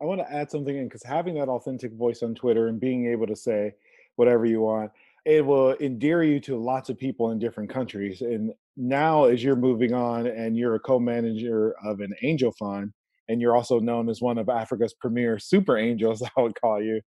I 0.00 0.04
want 0.04 0.20
to 0.20 0.32
add 0.32 0.50
something 0.50 0.76
in 0.76 0.84
because 0.84 1.02
having 1.02 1.34
that 1.36 1.48
authentic 1.48 1.92
voice 1.94 2.22
on 2.22 2.34
Twitter 2.34 2.68
and 2.68 2.78
being 2.78 3.06
able 3.06 3.26
to 3.26 3.36
say 3.36 3.72
whatever 4.16 4.44
you 4.44 4.60
want, 4.60 4.90
it 5.24 5.44
will 5.44 5.74
endear 5.80 6.22
you 6.22 6.38
to 6.40 6.56
lots 6.56 6.88
of 6.88 6.98
people 6.98 7.30
in 7.30 7.38
different 7.38 7.70
countries. 7.70 8.20
And 8.20 8.52
now, 8.76 9.24
as 9.24 9.42
you're 9.42 9.56
moving 9.56 9.94
on 9.94 10.26
and 10.26 10.56
you're 10.56 10.74
a 10.74 10.80
co 10.80 10.98
manager 10.98 11.74
of 11.84 12.00
an 12.00 12.14
angel 12.22 12.52
fund, 12.52 12.92
and 13.28 13.40
you're 13.40 13.56
also 13.56 13.80
known 13.80 14.08
as 14.08 14.20
one 14.20 14.38
of 14.38 14.48
Africa's 14.48 14.94
premier 14.94 15.38
super 15.38 15.76
angels, 15.76 16.22
I 16.36 16.40
would 16.40 16.60
call 16.60 16.80
you, 16.82 17.00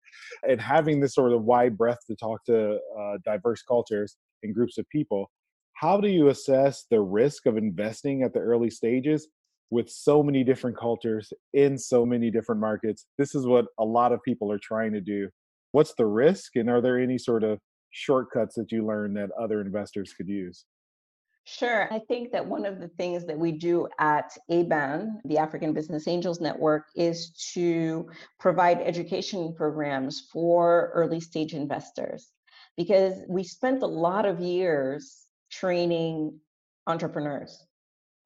and 0.47 0.59
having 0.59 0.99
this 0.99 1.13
sort 1.13 1.31
of 1.31 1.43
wide 1.43 1.77
breadth 1.77 2.05
to 2.07 2.15
talk 2.15 2.43
to 2.45 2.79
uh, 2.99 3.17
diverse 3.23 3.61
cultures 3.61 4.17
and 4.43 4.53
groups 4.53 4.77
of 4.77 4.89
people, 4.89 5.31
how 5.73 6.01
do 6.01 6.09
you 6.09 6.27
assess 6.27 6.85
the 6.89 6.99
risk 6.99 7.45
of 7.45 7.55
investing 7.55 8.23
at 8.23 8.33
the 8.33 8.39
early 8.39 8.69
stages 8.69 9.27
with 9.71 9.89
so 9.89 10.23
many 10.23 10.43
different 10.43 10.77
cultures 10.77 11.31
in 11.53 11.77
so 11.77 12.05
many 12.05 12.31
different 12.31 12.59
markets. 12.59 13.05
This 13.17 13.35
is 13.35 13.45
what 13.45 13.65
a 13.77 13.85
lot 13.85 14.11
of 14.11 14.23
people 14.23 14.51
are 14.51 14.59
trying 14.59 14.93
to 14.93 15.01
do. 15.01 15.29
What's 15.71 15.93
the 15.95 16.05
risk? 16.05 16.55
And 16.55 16.69
are 16.69 16.81
there 16.81 16.99
any 16.99 17.17
sort 17.17 17.43
of 17.43 17.59
shortcuts 17.91 18.55
that 18.55 18.71
you 18.71 18.85
learned 18.85 19.17
that 19.17 19.29
other 19.39 19.61
investors 19.61 20.13
could 20.13 20.27
use? 20.27 20.65
Sure. 21.45 21.91
I 21.91 21.99
think 22.07 22.31
that 22.31 22.45
one 22.45 22.65
of 22.65 22.79
the 22.79 22.89
things 22.89 23.25
that 23.25 23.37
we 23.37 23.51
do 23.51 23.87
at 23.97 24.37
ABAN, 24.51 25.19
the 25.25 25.39
African 25.39 25.73
Business 25.73 26.07
Angels 26.07 26.39
Network, 26.39 26.85
is 26.95 27.31
to 27.53 28.07
provide 28.39 28.81
education 28.81 29.53
programs 29.55 30.27
for 30.31 30.91
early 30.93 31.19
stage 31.19 31.53
investors 31.53 32.29
because 32.77 33.21
we 33.27 33.43
spent 33.43 33.81
a 33.81 33.87
lot 33.87 34.25
of 34.25 34.39
years 34.39 35.25
training 35.51 36.39
entrepreneurs 36.85 37.65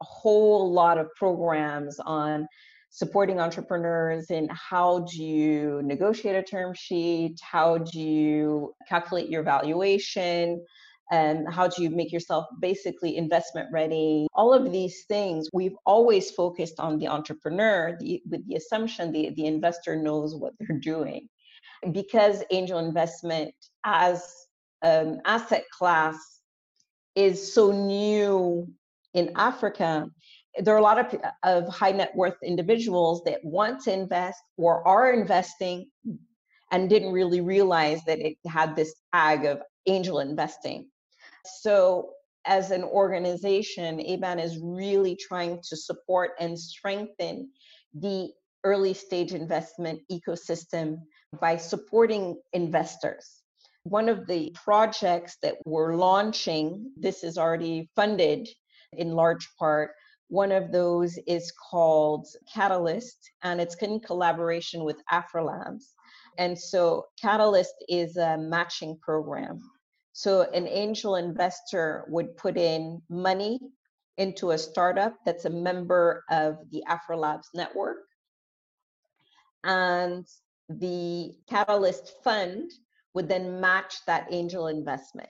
a 0.04 0.06
whole 0.06 0.72
lot 0.72 0.98
of 0.98 1.08
programs 1.16 1.98
on 2.00 2.46
supporting 2.90 3.40
entrepreneurs 3.40 4.30
in 4.30 4.50
how 4.52 5.00
do 5.00 5.24
you 5.24 5.82
negotiate 5.84 6.36
a 6.36 6.44
term 6.44 6.74
sheet, 6.74 7.40
how 7.42 7.78
do 7.78 8.00
you 8.00 8.74
calculate 8.88 9.30
your 9.30 9.44
valuation, 9.44 10.64
and 11.12 11.48
how 11.52 11.68
do 11.68 11.82
you 11.82 11.90
make 11.90 12.12
yourself 12.12 12.46
basically 12.60 13.16
investment 13.18 13.70
ready. 13.72 14.28
All 14.34 14.54
of 14.54 14.72
these 14.72 15.06
things 15.08 15.50
we've 15.54 15.78
always 15.86 16.32
focused 16.32 16.80
on 16.80 17.00
the 17.00 17.08
entrepreneur 17.08 17.98
the, 18.00 18.22
with 18.30 18.46
the 18.48 18.56
assumption 18.56 19.12
the, 19.12 19.32
the 19.36 19.46
investor 19.46 19.96
knows 19.96 20.36
what 20.36 20.54
they're 20.60 20.80
doing. 20.80 21.30
Because 21.92 22.44
angel 22.52 22.80
investment 22.80 23.54
as 23.86 24.22
an 24.82 25.22
asset 25.26 25.64
class 25.72 26.18
is 27.16 27.54
so 27.54 27.72
new 27.72 28.68
in 29.14 29.32
Africa, 29.36 30.08
there 30.60 30.76
are 30.76 30.80
a 30.80 30.84
lot 30.84 31.00
of, 31.00 31.22
of 31.44 31.68
high 31.74 31.92
net 31.92 32.16
worth 32.16 32.38
individuals 32.44 33.24
that 33.26 33.44
want 33.44 33.82
to 33.84 33.94
invest 33.94 34.42
or 34.58 34.88
are 34.88 35.12
investing 35.12 35.90
and 36.72 36.90
didn't 36.90 37.12
really 37.12 37.42
realize 37.42 38.04
that 38.06 38.20
it 38.20 38.38
had 38.48 38.76
this 38.76 38.94
tag 39.14 39.46
of 39.46 39.62
angel 39.86 40.20
investing. 40.20 40.90
So, 41.46 42.12
as 42.46 42.72
an 42.72 42.84
organization, 42.84 44.00
ABAN 44.00 44.44
is 44.44 44.60
really 44.62 45.16
trying 45.16 45.62
to 45.70 45.78
support 45.78 46.32
and 46.40 46.60
strengthen 46.60 47.50
the 47.94 48.32
early 48.66 48.94
stage 48.94 49.34
investment 49.34 50.02
ecosystem 50.12 50.98
by 51.40 51.56
supporting 51.56 52.38
investors. 52.52 53.44
One 53.84 54.10
of 54.10 54.28
the 54.28 54.54
projects 54.62 55.38
that 55.42 55.56
we're 55.66 55.96
launching, 55.96 56.92
this 56.98 57.24
is 57.24 57.38
already 57.38 57.90
funded 57.96 58.48
in 58.98 59.16
large 59.16 59.48
part. 59.58 59.92
One 60.30 60.52
of 60.52 60.72
those 60.72 61.18
is 61.28 61.52
called 61.52 62.28
Catalyst, 62.52 63.32
and 63.44 63.62
it's 63.62 63.76
in 63.76 64.00
collaboration 64.00 64.84
with 64.84 64.98
AfriLabs. 65.12 65.84
And 66.38 66.58
so, 66.58 67.06
Catalyst 67.22 67.76
is 67.88 68.18
a 68.18 68.38
matching 68.38 68.98
program. 69.02 69.62
So, 70.14 70.42
an 70.52 70.68
angel 70.68 71.18
investor 71.18 72.06
would 72.08 72.36
put 72.38 72.58
in 72.58 73.02
money 73.10 73.60
into 74.18 74.52
a 74.52 74.58
startup 74.58 75.16
that's 75.26 75.46
a 75.46 75.50
member 75.50 76.24
of 76.30 76.58
the 76.72 76.84
AfriLabs 76.88 77.48
network. 77.54 77.98
And 79.64 80.26
the 80.70 81.36
Catalyst 81.50 82.14
Fund 82.24 82.72
would 83.14 83.30
then 83.30 83.62
match 83.62 84.06
that 84.06 84.28
angel 84.32 84.68
investment. 84.68 85.30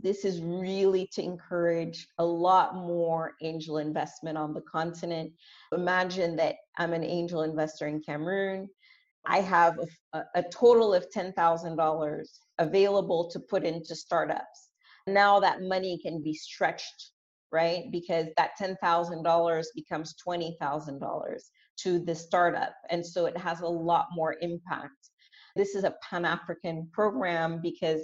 This 0.00 0.24
is 0.24 0.40
really 0.42 1.08
to 1.12 1.22
encourage 1.22 2.06
a 2.18 2.24
lot 2.24 2.74
more 2.74 3.32
angel 3.42 3.78
investment 3.78 4.38
on 4.38 4.54
the 4.54 4.60
continent. 4.60 5.32
Imagine 5.72 6.36
that 6.36 6.56
I'm 6.76 6.92
an 6.92 7.04
angel 7.04 7.42
investor 7.42 7.88
in 7.88 8.00
Cameroon. 8.00 8.68
I 9.26 9.40
have 9.40 9.78
a, 10.12 10.22
a 10.34 10.44
total 10.52 10.94
of 10.94 11.06
$10,000 11.14 12.24
available 12.58 13.30
to 13.30 13.40
put 13.40 13.64
into 13.64 13.94
startups. 13.96 14.70
Now 15.06 15.40
that 15.40 15.62
money 15.62 15.98
can 16.00 16.22
be 16.22 16.34
stretched, 16.34 17.10
right? 17.50 17.84
Because 17.90 18.26
that 18.36 18.52
$10,000 18.60 19.64
becomes 19.74 20.14
$20,000 20.26 21.40
to 21.78 21.98
the 21.98 22.14
startup. 22.14 22.74
And 22.90 23.04
so 23.04 23.26
it 23.26 23.36
has 23.36 23.60
a 23.60 23.66
lot 23.66 24.06
more 24.12 24.36
impact. 24.40 25.10
This 25.56 25.74
is 25.74 25.84
a 25.84 25.94
Pan 26.08 26.24
African 26.24 26.88
program 26.92 27.60
because 27.60 28.02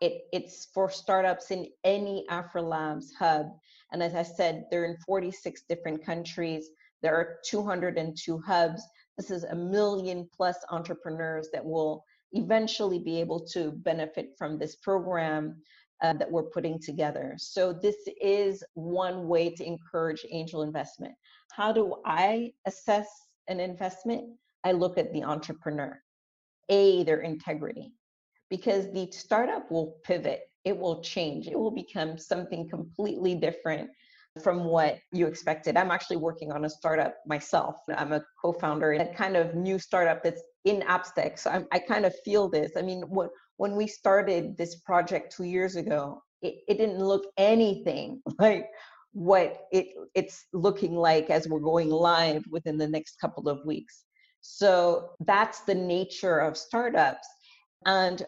it, 0.00 0.22
it's 0.32 0.68
for 0.72 0.90
startups 0.90 1.50
in 1.50 1.66
any 1.84 2.24
AfriLabs 2.30 3.06
hub. 3.18 3.46
And 3.92 4.02
as 4.02 4.14
I 4.14 4.22
said, 4.22 4.64
they're 4.70 4.84
in 4.84 4.96
46 4.98 5.62
different 5.68 6.04
countries. 6.04 6.70
There 7.02 7.14
are 7.14 7.38
202 7.44 8.38
hubs. 8.38 8.82
This 9.16 9.30
is 9.30 9.44
a 9.44 9.54
million 9.54 10.28
plus 10.36 10.56
entrepreneurs 10.70 11.48
that 11.52 11.64
will 11.64 12.04
eventually 12.32 12.98
be 12.98 13.18
able 13.20 13.40
to 13.52 13.72
benefit 13.72 14.34
from 14.36 14.58
this 14.58 14.76
program 14.76 15.56
uh, 16.02 16.12
that 16.12 16.30
we're 16.30 16.44
putting 16.44 16.78
together. 16.78 17.34
So 17.38 17.72
this 17.72 17.96
is 18.20 18.62
one 18.74 19.26
way 19.26 19.50
to 19.50 19.64
encourage 19.66 20.24
angel 20.30 20.62
investment. 20.62 21.14
How 21.50 21.72
do 21.72 21.96
I 22.04 22.52
assess 22.66 23.08
an 23.48 23.58
investment? 23.58 24.24
I 24.64 24.72
look 24.72 24.98
at 24.98 25.12
the 25.12 25.24
entrepreneur, 25.24 26.00
A, 26.68 27.02
their 27.04 27.20
integrity, 27.20 27.92
because 28.50 28.92
the 28.92 29.10
startup 29.10 29.70
will 29.70 29.96
pivot, 30.04 30.42
it 30.64 30.76
will 30.76 31.02
change, 31.02 31.46
it 31.46 31.58
will 31.58 31.70
become 31.70 32.18
something 32.18 32.68
completely 32.68 33.34
different 33.34 33.90
from 34.42 34.64
what 34.64 34.98
you 35.12 35.26
expected. 35.26 35.76
I'm 35.76 35.90
actually 35.90 36.16
working 36.16 36.52
on 36.52 36.64
a 36.64 36.70
startup 36.70 37.16
myself. 37.26 37.76
I'm 37.96 38.12
a 38.12 38.22
co-founder 38.40 38.92
in 38.92 39.00
a 39.00 39.14
kind 39.14 39.36
of 39.36 39.54
new 39.54 39.78
startup 39.78 40.22
that's 40.22 40.42
in 40.64 40.82
AppsTech. 40.82 41.38
So 41.38 41.50
I'm, 41.50 41.66
i 41.72 41.78
kind 41.78 42.04
of 42.04 42.14
feel 42.24 42.48
this. 42.48 42.72
I 42.76 42.82
mean, 42.82 43.02
when, 43.08 43.28
when 43.56 43.74
we 43.74 43.86
started 43.86 44.56
this 44.56 44.76
project 44.76 45.34
two 45.36 45.44
years 45.44 45.76
ago, 45.76 46.22
it, 46.42 46.56
it 46.68 46.78
didn't 46.78 47.00
look 47.00 47.24
anything 47.36 48.22
like 48.38 48.66
what 49.12 49.62
it, 49.72 49.88
it's 50.14 50.46
looking 50.52 50.94
like 50.94 51.30
as 51.30 51.48
we're 51.48 51.58
going 51.58 51.90
live 51.90 52.44
within 52.50 52.78
the 52.78 52.88
next 52.88 53.16
couple 53.20 53.48
of 53.48 53.58
weeks. 53.66 54.04
So 54.40 55.10
that's 55.26 55.60
the 55.60 55.74
nature 55.74 56.38
of 56.38 56.56
startups. 56.56 57.26
And 57.86 58.22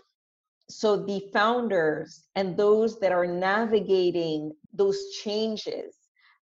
so 0.70 0.96
the 0.96 1.22
founders 1.32 2.24
and 2.36 2.56
those 2.56 2.98
that 3.00 3.12
are 3.12 3.26
navigating 3.26 4.52
those 4.72 5.10
changes 5.22 5.96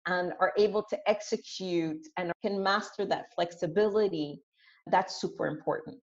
and 0.06 0.34
are 0.40 0.54
able 0.58 0.84
to 0.84 0.98
execute 1.10 2.08
and 2.18 2.32
can 2.42 2.62
master 2.62 3.06
that 3.06 3.34
flexibility, 3.36 4.42
that's 4.90 5.20
super 5.22 5.48
important. 5.48 5.98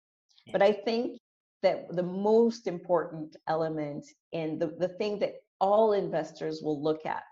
But 0.51 0.61
I 0.61 0.73
think 0.73 1.17
that 1.61 1.87
the 1.95 2.03
most 2.03 2.67
important 2.67 3.35
element 3.47 4.05
and 4.33 4.59
the, 4.59 4.75
the 4.79 4.89
thing 4.89 5.19
that 5.19 5.35
all 5.61 5.93
investors 5.93 6.61
will 6.61 6.81
look 6.83 7.05
at 7.05 7.23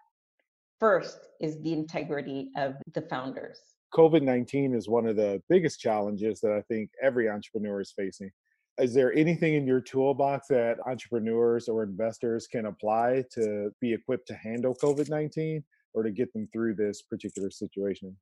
first 0.80 1.19
is 1.41 1.62
the 1.62 1.73
integrity 1.73 2.49
of 2.58 2.75
the 2.93 3.01
founders. 3.04 3.60
COVID 3.93 4.21
19 4.21 4.73
is 4.73 4.88
one 4.88 5.06
of 5.06 5.17
the 5.17 5.41
biggest 5.49 5.82
challenges 5.82 6.39
that 6.39 6.54
I 6.54 6.62
think 6.62 6.89
every 7.04 7.30
entrepreneur 7.30 7.82
is 7.82 7.91
facing. 7.91 8.32
Is 8.80 8.94
there 8.94 9.14
anything 9.14 9.54
in 9.54 9.68
your 9.68 9.82
toolbox 9.82 10.48
that 10.48 10.78
entrepreneurs 10.88 11.68
or 11.68 11.84
investors 11.84 12.48
can 12.48 12.66
apply 12.66 13.24
to 13.34 13.72
be 13.80 13.94
equipped 13.94 14.28
to 14.28 14.36
handle 14.36 14.76
COVID 14.82 15.10
19? 15.10 15.64
or 15.94 16.04
to 16.04 16.12
get 16.12 16.32
them 16.34 16.48
through 16.52 16.76
this 16.76 17.02
particular 17.02 17.50
situation? 17.50 18.16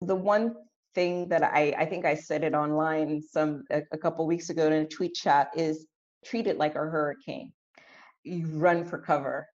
The 0.00 0.14
one 0.14 0.54
thing 0.94 1.28
that 1.28 1.42
I, 1.42 1.74
I 1.78 1.86
think 1.86 2.04
I 2.04 2.14
said 2.14 2.44
it 2.44 2.54
online 2.54 3.22
some 3.22 3.64
a, 3.70 3.82
a 3.92 3.98
couple 3.98 4.26
weeks 4.26 4.50
ago 4.50 4.66
in 4.66 4.72
a 4.72 4.86
tweet 4.86 5.14
chat 5.14 5.50
is 5.56 5.86
treat 6.24 6.46
it 6.46 6.58
like 6.58 6.74
a 6.74 6.78
hurricane. 6.78 7.52
You 8.24 8.46
run 8.46 8.84
for 8.84 8.98
cover, 8.98 9.46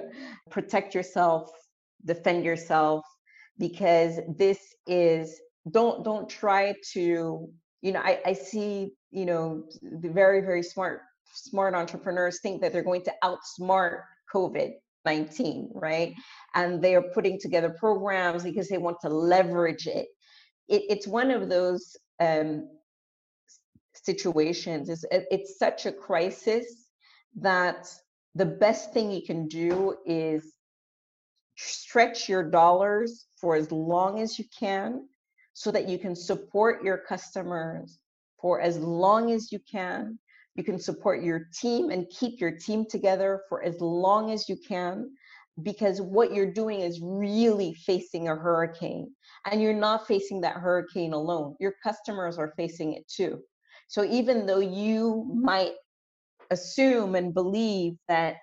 protect 0.50 0.94
yourself, 0.94 1.50
defend 2.04 2.44
yourself, 2.44 3.04
because 3.58 4.20
this 4.36 4.58
is 4.86 5.40
don't 5.70 6.04
don't 6.04 6.28
try 6.28 6.74
to 6.92 7.48
you 7.82 7.92
know 7.92 8.00
I, 8.00 8.20
I 8.24 8.32
see 8.32 8.92
you 9.10 9.26
know 9.26 9.64
the 9.82 10.08
very 10.08 10.40
very 10.40 10.62
smart 10.62 11.02
smart 11.32 11.74
entrepreneurs 11.74 12.40
think 12.40 12.60
that 12.60 12.72
they're 12.72 12.82
going 12.82 13.02
to 13.02 13.12
outsmart 13.24 14.02
covid 14.32 14.72
19, 15.04 15.70
right? 15.74 16.14
And 16.54 16.82
they 16.82 16.94
are 16.94 17.02
putting 17.02 17.38
together 17.38 17.70
programs 17.70 18.42
because 18.42 18.68
they 18.68 18.78
want 18.78 18.98
to 19.02 19.08
leverage 19.08 19.86
it. 19.86 20.08
it 20.68 20.82
it's 20.88 21.06
one 21.06 21.30
of 21.30 21.48
those 21.48 21.96
um, 22.20 22.68
situations. 23.94 24.88
It's, 24.88 25.04
it's 25.10 25.58
such 25.58 25.86
a 25.86 25.92
crisis 25.92 26.86
that 27.36 27.92
the 28.34 28.46
best 28.46 28.92
thing 28.92 29.10
you 29.10 29.22
can 29.22 29.48
do 29.48 29.96
is 30.06 30.54
stretch 31.56 32.28
your 32.28 32.48
dollars 32.48 33.26
for 33.40 33.56
as 33.56 33.70
long 33.70 34.20
as 34.20 34.38
you 34.38 34.44
can 34.56 35.08
so 35.52 35.70
that 35.70 35.88
you 35.88 35.98
can 35.98 36.16
support 36.16 36.82
your 36.82 36.98
customers 36.98 37.98
for 38.40 38.60
as 38.60 38.78
long 38.78 39.32
as 39.32 39.52
you 39.52 39.58
can 39.70 40.18
you 40.54 40.64
can 40.64 40.78
support 40.78 41.22
your 41.22 41.48
team 41.54 41.90
and 41.90 42.10
keep 42.10 42.40
your 42.40 42.50
team 42.50 42.84
together 42.84 43.42
for 43.48 43.62
as 43.62 43.80
long 43.80 44.30
as 44.30 44.48
you 44.48 44.56
can 44.56 45.10
because 45.62 46.00
what 46.00 46.32
you're 46.32 46.52
doing 46.52 46.80
is 46.80 47.00
really 47.02 47.74
facing 47.74 48.28
a 48.28 48.34
hurricane 48.34 49.10
and 49.50 49.60
you're 49.60 49.72
not 49.72 50.06
facing 50.06 50.40
that 50.40 50.56
hurricane 50.56 51.12
alone. 51.12 51.54
Your 51.60 51.74
customers 51.82 52.38
are 52.38 52.52
facing 52.56 52.94
it 52.94 53.06
too. 53.08 53.40
So 53.88 54.04
even 54.04 54.46
though 54.46 54.60
you 54.60 55.30
might 55.34 55.72
assume 56.50 57.14
and 57.14 57.34
believe 57.34 57.94
that 58.08 58.36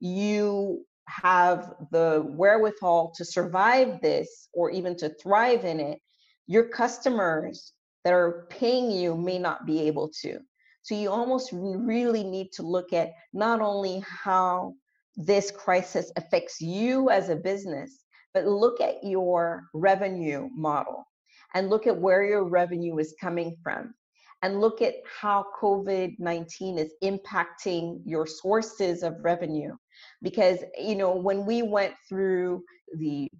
you 0.00 0.84
have 1.08 1.74
the 1.92 2.24
wherewithal 2.26 3.12
to 3.16 3.24
survive 3.24 4.00
this 4.00 4.48
or 4.52 4.70
even 4.70 4.96
to 4.96 5.14
thrive 5.22 5.64
in 5.64 5.80
it, 5.80 5.98
your 6.46 6.68
customers 6.68 7.72
that 8.04 8.12
are 8.12 8.46
paying 8.50 8.90
you 8.90 9.16
may 9.16 9.38
not 9.38 9.66
be 9.66 9.80
able 9.82 10.08
to. 10.22 10.38
So 10.82 10.94
you 10.94 11.10
almost 11.10 11.50
really 11.52 12.22
need 12.22 12.52
to 12.52 12.62
look 12.62 12.92
at 12.92 13.12
not 13.32 13.60
only 13.60 14.04
how 14.06 14.74
this 15.16 15.50
crisis 15.50 16.12
affects 16.16 16.60
you 16.60 17.08
as 17.08 17.30
a 17.30 17.36
business, 17.36 18.04
but 18.34 18.46
look 18.46 18.80
at 18.80 19.02
your 19.02 19.64
revenue 19.72 20.48
model 20.54 21.06
and 21.54 21.70
look 21.70 21.86
at 21.86 21.96
where 21.96 22.24
your 22.24 22.44
revenue 22.44 22.98
is 22.98 23.14
coming 23.20 23.56
from 23.62 23.94
and 24.42 24.60
look 24.60 24.82
at 24.82 24.96
how 25.20 25.46
COVID 25.58 26.16
19 26.18 26.78
is 26.78 26.92
impacting 27.02 28.00
your 28.04 28.26
sources 28.26 29.02
of 29.02 29.14
revenue. 29.22 29.74
Because, 30.20 30.58
you 30.78 30.96
know, 30.96 31.14
when 31.14 31.46
we 31.46 31.62
went 31.62 31.94
through 32.08 32.62
the 32.98 33.30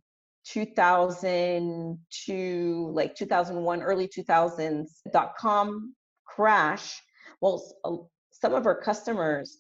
2002, 0.47 2.91
like 2.93 3.15
2001, 3.15 3.83
early 3.83 4.09
2000s 4.09 4.87
dot 5.13 5.35
com 5.39 5.95
crash, 6.25 7.01
well, 7.41 8.11
some 8.31 8.55
of 8.55 8.67
our 8.67 8.81
customers 8.81 9.59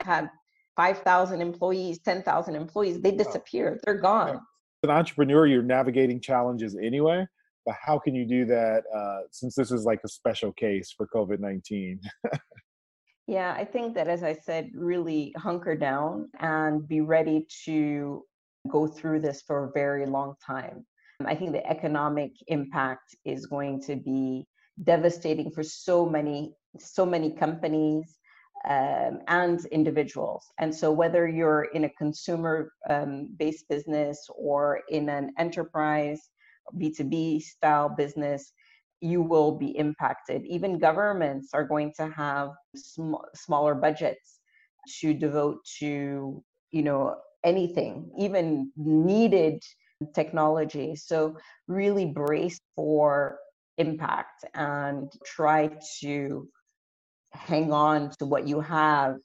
had 0.00 0.30
5,000 0.76 1.40
employees, 1.40 1.98
10,000 2.00 2.54
employees. 2.54 3.00
They 3.00 3.10
disappeared. 3.10 3.80
They're 3.84 4.00
gone. 4.00 4.36
As 4.36 4.40
an 4.84 4.90
entrepreneur, 4.90 5.46
you're 5.46 5.62
navigating 5.62 6.20
challenges 6.20 6.76
anyway. 6.76 7.26
But 7.66 7.74
how 7.84 7.98
can 7.98 8.14
you 8.14 8.24
do 8.24 8.46
that 8.46 8.84
uh, 8.94 9.20
since 9.30 9.54
this 9.54 9.70
is 9.70 9.84
like 9.84 10.00
a 10.04 10.08
special 10.08 10.52
case 10.52 10.92
for 10.96 11.06
COVID 11.08 11.40
19? 11.40 12.00
yeah, 13.26 13.54
I 13.56 13.64
think 13.64 13.94
that, 13.94 14.08
as 14.08 14.22
I 14.22 14.34
said, 14.34 14.70
really 14.74 15.34
hunker 15.36 15.74
down 15.74 16.30
and 16.38 16.86
be 16.88 17.00
ready 17.00 17.46
to 17.66 18.24
go 18.70 18.86
through 18.86 19.20
this 19.20 19.42
for 19.42 19.64
a 19.64 19.72
very 19.72 20.06
long 20.06 20.34
time. 20.44 20.84
I 21.24 21.34
think 21.34 21.52
the 21.52 21.66
economic 21.66 22.32
impact 22.46 23.16
is 23.24 23.46
going 23.46 23.82
to 23.82 23.96
be 23.96 24.46
devastating 24.84 25.50
for 25.50 25.62
so 25.62 26.06
many 26.06 26.52
so 26.78 27.04
many 27.04 27.30
companies 27.32 28.18
um, 28.68 29.20
and 29.28 29.64
individuals. 29.66 30.44
And 30.58 30.74
so, 30.74 30.92
whether 30.92 31.28
you're 31.28 31.64
in 31.74 31.84
a 31.84 31.90
consumer 31.90 32.72
um, 32.88 33.34
based 33.38 33.68
business 33.68 34.26
or 34.36 34.80
in 34.88 35.08
an 35.08 35.32
enterprise, 35.38 36.20
B2B 36.76 37.42
style 37.42 37.88
business, 37.88 38.52
you 39.00 39.22
will 39.22 39.56
be 39.56 39.76
impacted. 39.76 40.44
Even 40.46 40.78
governments 40.78 41.50
are 41.54 41.64
going 41.64 41.92
to 41.96 42.08
have 42.08 42.50
sm- 42.76 43.14
smaller 43.34 43.74
budgets 43.74 44.40
to 45.00 45.14
devote 45.14 45.58
to, 45.78 46.42
you 46.70 46.82
know, 46.82 47.16
anything, 47.44 48.10
even 48.18 48.72
needed 48.76 49.62
technology. 50.14 50.96
So, 50.96 51.36
really 51.66 52.06
brace 52.06 52.60
for 52.76 53.38
impact 53.78 54.44
and 54.54 55.10
try 55.24 55.70
to 56.00 56.48
hang 57.32 57.72
on 57.72 58.10
to 58.18 58.26
what 58.26 58.46
you 58.46 58.60
have 58.60 59.16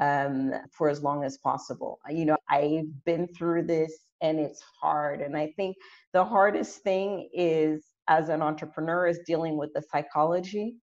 um, 0.00 0.52
for 0.72 0.88
as 0.88 1.02
long 1.02 1.24
as 1.24 1.38
possible. 1.38 1.98
You 2.08 2.26
know, 2.26 2.36
I've 2.48 3.04
been 3.04 3.28
through 3.28 3.66
this 3.66 3.96
and 4.20 4.38
it's 4.38 4.62
hard. 4.80 5.20
And 5.20 5.36
I 5.36 5.52
think 5.56 5.76
the 6.12 6.24
hardest 6.24 6.82
thing 6.82 7.28
is 7.32 7.84
as 8.08 8.28
an 8.28 8.42
entrepreneur 8.42 9.06
is 9.06 9.20
dealing 9.26 9.56
with 9.56 9.72
the 9.74 9.82
psychology 9.90 10.76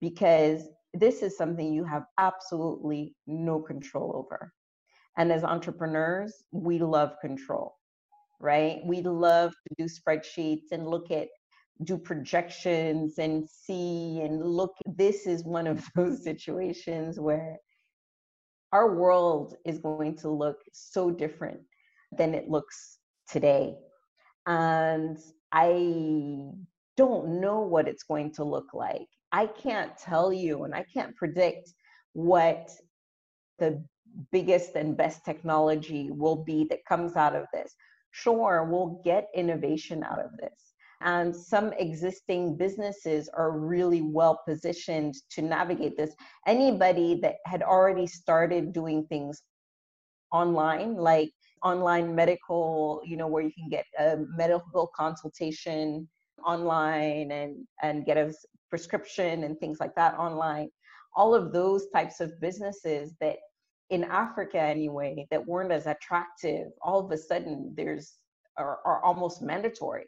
because 0.00 0.68
this 0.94 1.22
is 1.22 1.36
something 1.36 1.72
you 1.72 1.84
have 1.84 2.04
absolutely 2.18 3.14
no 3.26 3.60
control 3.60 4.12
over. 4.14 4.52
And 5.16 5.32
as 5.32 5.44
entrepreneurs, 5.44 6.44
we 6.52 6.78
love 6.78 7.14
control, 7.20 7.76
right? 8.40 8.80
We 8.84 9.00
love 9.02 9.52
to 9.52 9.74
do 9.78 9.84
spreadsheets 9.84 10.72
and 10.72 10.86
look 10.86 11.10
at 11.10 11.28
do 11.84 11.98
projections 11.98 13.18
and 13.18 13.48
see 13.48 14.20
and 14.22 14.42
look. 14.42 14.74
This 14.86 15.26
is 15.26 15.44
one 15.44 15.66
of 15.66 15.84
those 15.94 16.24
situations 16.24 17.20
where 17.20 17.56
our 18.72 18.94
world 18.94 19.54
is 19.64 19.78
going 19.78 20.16
to 20.18 20.30
look 20.30 20.58
so 20.72 21.10
different 21.10 21.60
than 22.16 22.34
it 22.34 22.48
looks 22.48 22.98
today. 23.28 23.74
And 24.46 25.18
I 25.52 26.38
don't 26.96 27.40
know 27.40 27.60
what 27.60 27.88
it's 27.88 28.04
going 28.04 28.32
to 28.34 28.44
look 28.44 28.72
like. 28.72 29.06
I 29.32 29.46
can't 29.46 29.96
tell 29.98 30.32
you 30.32 30.64
and 30.64 30.74
I 30.74 30.84
can't 30.92 31.14
predict 31.16 31.72
what 32.12 32.70
the 33.58 33.84
biggest 34.32 34.74
and 34.74 34.96
best 34.96 35.24
technology 35.24 36.10
will 36.10 36.36
be 36.36 36.66
that 36.70 36.84
comes 36.84 37.16
out 37.16 37.34
of 37.34 37.46
this. 37.52 37.74
Sure, 38.10 38.68
we'll 38.70 39.00
get 39.04 39.28
innovation 39.34 40.02
out 40.04 40.18
of 40.18 40.36
this. 40.38 40.74
And 41.02 41.36
some 41.36 41.74
existing 41.74 42.56
businesses 42.56 43.28
are 43.28 43.58
really 43.58 44.00
well 44.00 44.40
positioned 44.48 45.14
to 45.30 45.42
navigate 45.42 45.96
this. 45.96 46.14
Anybody 46.46 47.20
that 47.20 47.36
had 47.44 47.62
already 47.62 48.06
started 48.06 48.72
doing 48.72 49.06
things 49.06 49.42
online, 50.32 50.94
like 50.96 51.30
online 51.62 52.14
medical, 52.14 53.02
you 53.04 53.18
know, 53.18 53.26
where 53.26 53.42
you 53.42 53.52
can 53.52 53.68
get 53.68 53.84
a 53.98 54.16
medical 54.36 54.90
consultation 54.96 56.08
online 56.44 57.30
and 57.30 57.66
and 57.82 58.06
get 58.06 58.16
a 58.16 58.32
prescription 58.70 59.44
and 59.44 59.58
things 59.58 59.78
like 59.80 59.94
that 59.94 60.14
online 60.18 60.70
all 61.16 61.34
of 61.34 61.52
those 61.52 61.88
types 61.88 62.20
of 62.20 62.38
businesses 62.40 63.14
that 63.20 63.38
in 63.90 64.04
africa 64.04 64.60
anyway 64.60 65.26
that 65.30 65.46
weren't 65.46 65.72
as 65.72 65.86
attractive 65.86 66.68
all 66.82 67.04
of 67.04 67.10
a 67.12 67.16
sudden 67.16 67.72
there's 67.76 68.14
are, 68.58 68.78
are 68.84 69.02
almost 69.04 69.42
mandatory. 69.42 70.06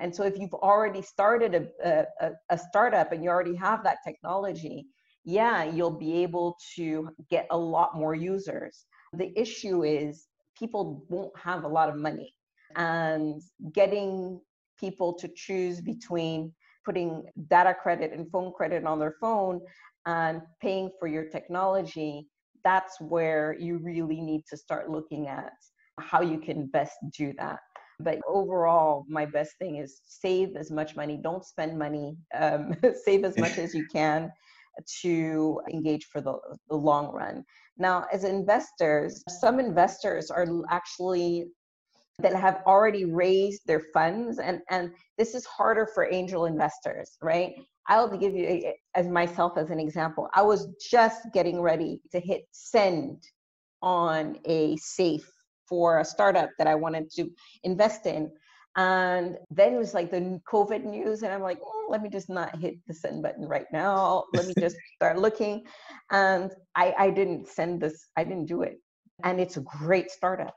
And 0.00 0.14
so 0.14 0.24
if 0.24 0.36
you've 0.38 0.54
already 0.54 1.02
started 1.02 1.70
a, 1.84 2.06
a, 2.20 2.30
a 2.50 2.58
startup 2.58 3.12
and 3.12 3.22
you 3.22 3.30
already 3.30 3.54
have 3.54 3.84
that 3.84 3.98
technology 4.04 4.86
yeah 5.26 5.64
you'll 5.64 5.98
be 5.98 6.22
able 6.22 6.56
to 6.76 7.08
get 7.30 7.46
a 7.50 7.56
lot 7.56 7.96
more 7.96 8.14
users. 8.14 8.84
The 9.12 9.32
issue 9.40 9.84
is 9.84 10.26
people 10.58 11.04
won't 11.08 11.32
have 11.38 11.64
a 11.64 11.68
lot 11.68 11.88
of 11.88 11.96
money 11.96 12.34
and 12.76 13.40
getting 13.72 14.40
people 14.78 15.14
to 15.14 15.28
choose 15.34 15.80
between 15.80 16.52
putting 16.84 17.24
data 17.48 17.74
credit 17.74 18.12
and 18.12 18.30
phone 18.30 18.52
credit 18.52 18.84
on 18.84 18.98
their 18.98 19.14
phone 19.20 19.60
and 20.06 20.42
paying 20.60 20.90
for 20.98 21.08
your 21.08 21.24
technology, 21.24 22.28
that's 22.64 23.00
where 23.00 23.56
you 23.58 23.78
really 23.78 24.20
need 24.20 24.42
to 24.50 24.56
start 24.56 24.90
looking 24.90 25.28
at 25.28 25.52
how 26.00 26.20
you 26.20 26.38
can 26.38 26.66
best 26.66 26.96
do 27.16 27.32
that. 27.38 27.60
But 28.00 28.18
overall, 28.28 29.04
my 29.08 29.24
best 29.24 29.52
thing 29.58 29.76
is 29.76 30.00
save 30.06 30.56
as 30.56 30.70
much 30.70 30.96
money, 30.96 31.18
don't 31.22 31.44
spend 31.44 31.78
money, 31.78 32.16
um, 32.34 32.74
save 33.04 33.24
as 33.24 33.38
much 33.38 33.58
as 33.58 33.74
you 33.74 33.86
can 33.92 34.32
to 35.02 35.60
engage 35.72 36.06
for 36.06 36.20
the, 36.20 36.36
the 36.68 36.74
long 36.74 37.12
run. 37.12 37.44
Now, 37.78 38.06
as 38.12 38.24
investors, 38.24 39.22
some 39.28 39.60
investors 39.60 40.30
are 40.30 40.46
actually 40.70 41.46
that 42.20 42.34
have 42.34 42.62
already 42.66 43.04
raised 43.04 43.62
their 43.66 43.82
funds 43.92 44.38
and 44.38 44.60
and 44.70 44.92
this 45.18 45.34
is 45.34 45.44
harder 45.44 45.88
for 45.94 46.12
angel 46.12 46.46
investors 46.46 47.18
right 47.20 47.54
i'll 47.88 48.16
give 48.16 48.34
you 48.34 48.72
as 48.94 49.06
myself 49.06 49.56
as 49.56 49.70
an 49.70 49.80
example. 49.80 50.28
I 50.34 50.42
was 50.42 50.68
just 50.90 51.20
getting 51.32 51.60
ready 51.60 52.00
to 52.12 52.20
hit 52.20 52.42
send 52.52 53.22
on 53.82 54.38
a 54.46 54.76
safe 54.76 55.30
for 55.68 55.98
a 55.98 56.04
startup 56.04 56.50
that 56.58 56.66
i 56.66 56.74
wanted 56.74 57.10
to 57.12 57.30
invest 57.62 58.06
in. 58.06 58.30
And 58.76 59.36
then 59.50 59.72
it 59.74 59.78
was 59.78 59.94
like 59.94 60.10
the 60.10 60.40
covid 60.50 60.84
news 60.84 61.22
and 61.22 61.32
i'm 61.32 61.42
like 61.42 61.58
oh, 61.62 61.86
let 61.88 62.02
me 62.02 62.08
just 62.08 62.28
not 62.28 62.58
hit 62.58 62.74
the 62.86 62.94
send 62.94 63.22
button 63.22 63.46
right 63.46 63.66
now. 63.72 64.24
Let 64.34 64.46
me 64.46 64.54
just 64.60 64.76
start 64.96 65.18
looking. 65.18 65.64
And 66.10 66.50
i 66.76 66.94
i 66.98 67.10
didn't 67.10 67.48
send 67.48 67.80
this 67.80 68.08
i 68.16 68.24
didn't 68.24 68.46
do 68.46 68.62
it. 68.62 68.78
And 69.22 69.40
it's 69.40 69.56
a 69.56 69.60
great 69.60 70.10
startup. 70.10 70.54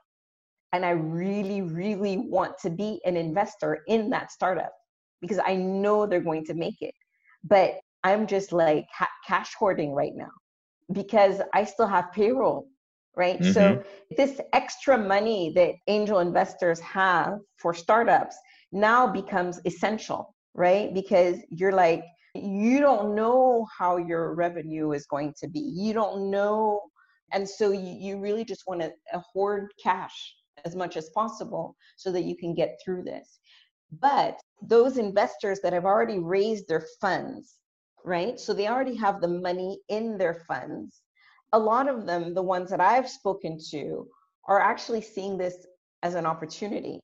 And 0.72 0.84
I 0.84 0.90
really, 0.90 1.62
really 1.62 2.18
want 2.18 2.58
to 2.62 2.70
be 2.70 3.00
an 3.04 3.16
investor 3.16 3.78
in 3.86 4.10
that 4.10 4.30
startup 4.30 4.72
because 5.20 5.38
I 5.44 5.56
know 5.56 6.06
they're 6.06 6.20
going 6.20 6.44
to 6.46 6.54
make 6.54 6.76
it. 6.80 6.94
But 7.44 7.80
I'm 8.04 8.26
just 8.26 8.52
like 8.52 8.86
ha- 8.92 9.08
cash 9.26 9.54
hoarding 9.54 9.92
right 9.92 10.14
now 10.14 10.30
because 10.92 11.40
I 11.54 11.64
still 11.64 11.86
have 11.86 12.12
payroll, 12.12 12.68
right? 13.16 13.38
Mm-hmm. 13.40 13.52
So 13.52 13.82
this 14.16 14.40
extra 14.52 14.96
money 14.96 15.52
that 15.54 15.74
angel 15.86 16.20
investors 16.20 16.80
have 16.80 17.38
for 17.56 17.74
startups 17.74 18.36
now 18.72 19.06
becomes 19.06 19.60
essential, 19.64 20.34
right? 20.54 20.92
Because 20.94 21.38
you're 21.50 21.72
like, 21.72 22.04
you 22.34 22.80
don't 22.80 23.14
know 23.14 23.66
how 23.76 23.96
your 23.96 24.34
revenue 24.34 24.92
is 24.92 25.06
going 25.06 25.34
to 25.40 25.48
be. 25.48 25.60
You 25.60 25.92
don't 25.92 26.30
know. 26.30 26.82
And 27.32 27.48
so 27.48 27.72
you, 27.72 27.96
you 27.98 28.18
really 28.20 28.44
just 28.44 28.62
want 28.66 28.80
to 28.80 28.92
hoard 29.32 29.72
cash 29.82 30.34
as 30.64 30.74
much 30.74 30.96
as 30.96 31.10
possible 31.10 31.76
so 31.96 32.10
that 32.12 32.24
you 32.24 32.36
can 32.36 32.54
get 32.54 32.78
through 32.84 33.04
this. 33.04 33.40
But 33.90 34.40
those 34.62 34.98
investors 34.98 35.60
that 35.60 35.72
have 35.72 35.84
already 35.84 36.18
raised 36.18 36.68
their 36.68 36.84
funds, 37.00 37.56
right? 38.04 38.38
So 38.38 38.52
they 38.52 38.68
already 38.68 38.96
have 38.96 39.20
the 39.20 39.28
money 39.28 39.80
in 39.88 40.18
their 40.18 40.44
funds. 40.46 41.00
A 41.52 41.58
lot 41.58 41.88
of 41.88 42.06
them, 42.06 42.34
the 42.34 42.42
ones 42.42 42.70
that 42.70 42.80
I've 42.80 43.08
spoken 43.08 43.58
to, 43.70 44.06
are 44.46 44.60
actually 44.60 45.02
seeing 45.02 45.38
this 45.38 45.66
as 46.02 46.14
an 46.14 46.26
opportunity 46.26 47.00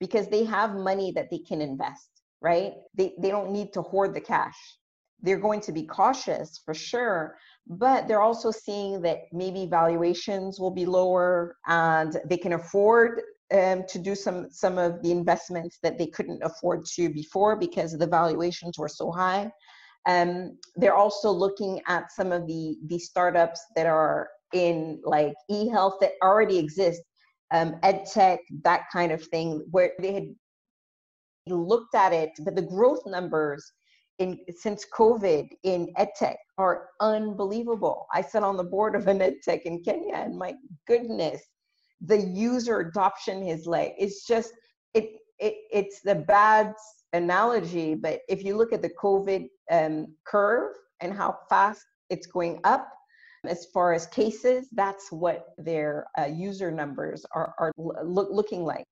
because 0.00 0.28
they 0.28 0.44
have 0.44 0.74
money 0.74 1.12
that 1.12 1.30
they 1.30 1.38
can 1.38 1.60
invest, 1.60 2.08
right? 2.40 2.74
They, 2.94 3.14
they 3.18 3.30
don't 3.30 3.50
need 3.50 3.72
to 3.72 3.82
hoard 3.82 4.14
the 4.14 4.20
cash. 4.20 4.56
They're 5.20 5.38
going 5.38 5.60
to 5.62 5.72
be 5.72 5.82
cautious 5.84 6.60
for 6.64 6.74
sure, 6.74 7.36
but 7.66 8.06
they're 8.06 8.22
also 8.22 8.52
seeing 8.52 9.02
that 9.02 9.22
maybe 9.32 9.66
valuations 9.66 10.60
will 10.60 10.70
be 10.70 10.86
lower 10.86 11.56
and 11.66 12.16
they 12.26 12.36
can 12.36 12.52
afford 12.52 13.22
um, 13.52 13.84
to 13.88 13.98
do 13.98 14.14
some 14.14 14.48
some 14.50 14.78
of 14.78 15.02
the 15.02 15.10
investments 15.10 15.78
that 15.82 15.98
they 15.98 16.06
couldn't 16.06 16.42
afford 16.42 16.84
to 16.96 17.08
before 17.08 17.56
because 17.56 17.96
the 17.96 18.06
valuations 18.06 18.78
were 18.78 18.88
so 18.88 19.10
high. 19.10 19.50
Um, 20.06 20.58
they're 20.76 20.94
also 20.94 21.30
looking 21.30 21.80
at 21.86 22.12
some 22.12 22.32
of 22.32 22.46
the 22.46 22.76
the 22.86 22.98
startups 22.98 23.60
that 23.76 23.86
are 23.86 24.28
in 24.52 25.00
like 25.04 25.34
e-health 25.50 25.94
that 26.00 26.12
already 26.22 26.58
exist, 26.58 27.02
um, 27.52 27.76
ed 27.82 28.06
tech, 28.06 28.40
that 28.64 28.84
kind 28.92 29.12
of 29.12 29.22
thing, 29.24 29.64
where 29.70 29.92
they 30.00 30.12
had 30.12 30.34
looked 31.46 31.94
at 31.94 32.12
it, 32.12 32.30
but 32.40 32.54
the 32.54 32.62
growth 32.62 33.00
numbers 33.06 33.72
in 34.18 34.38
since 34.56 34.84
COVID 34.96 35.48
in 35.62 35.92
edtech 35.98 36.36
are 36.58 36.88
unbelievable. 37.00 38.06
I 38.12 38.22
sit 38.22 38.42
on 38.42 38.56
the 38.56 38.64
board 38.64 38.94
of 38.94 39.06
an 39.06 39.22
ed 39.22 39.36
tech 39.42 39.64
in 39.64 39.82
Kenya, 39.82 40.14
and 40.14 40.36
my 40.36 40.54
goodness, 40.86 41.42
the 42.00 42.18
user 42.18 42.80
adoption 42.80 43.42
is 43.42 43.66
like 43.66 43.94
it's 43.98 44.26
just 44.26 44.52
it, 44.94 45.10
it 45.38 45.54
it's 45.72 46.00
the 46.00 46.14
bad 46.14 46.74
analogy, 47.12 47.94
but 47.94 48.20
if 48.28 48.44
you 48.44 48.56
look 48.56 48.72
at 48.72 48.82
the 48.82 48.90
COVID 48.90 49.48
um, 49.70 50.14
curve 50.24 50.74
and 51.00 51.12
how 51.12 51.38
fast 51.48 51.84
it's 52.10 52.26
going 52.26 52.60
up, 52.64 52.88
as 53.44 53.66
far 53.72 53.92
as 53.92 54.06
cases, 54.06 54.68
that's 54.72 55.10
what 55.12 55.46
their 55.58 56.06
uh, 56.18 56.26
user 56.26 56.70
numbers 56.70 57.24
are, 57.34 57.54
are 57.58 57.72
lo- 57.76 58.28
looking 58.30 58.64
like. 58.64 58.86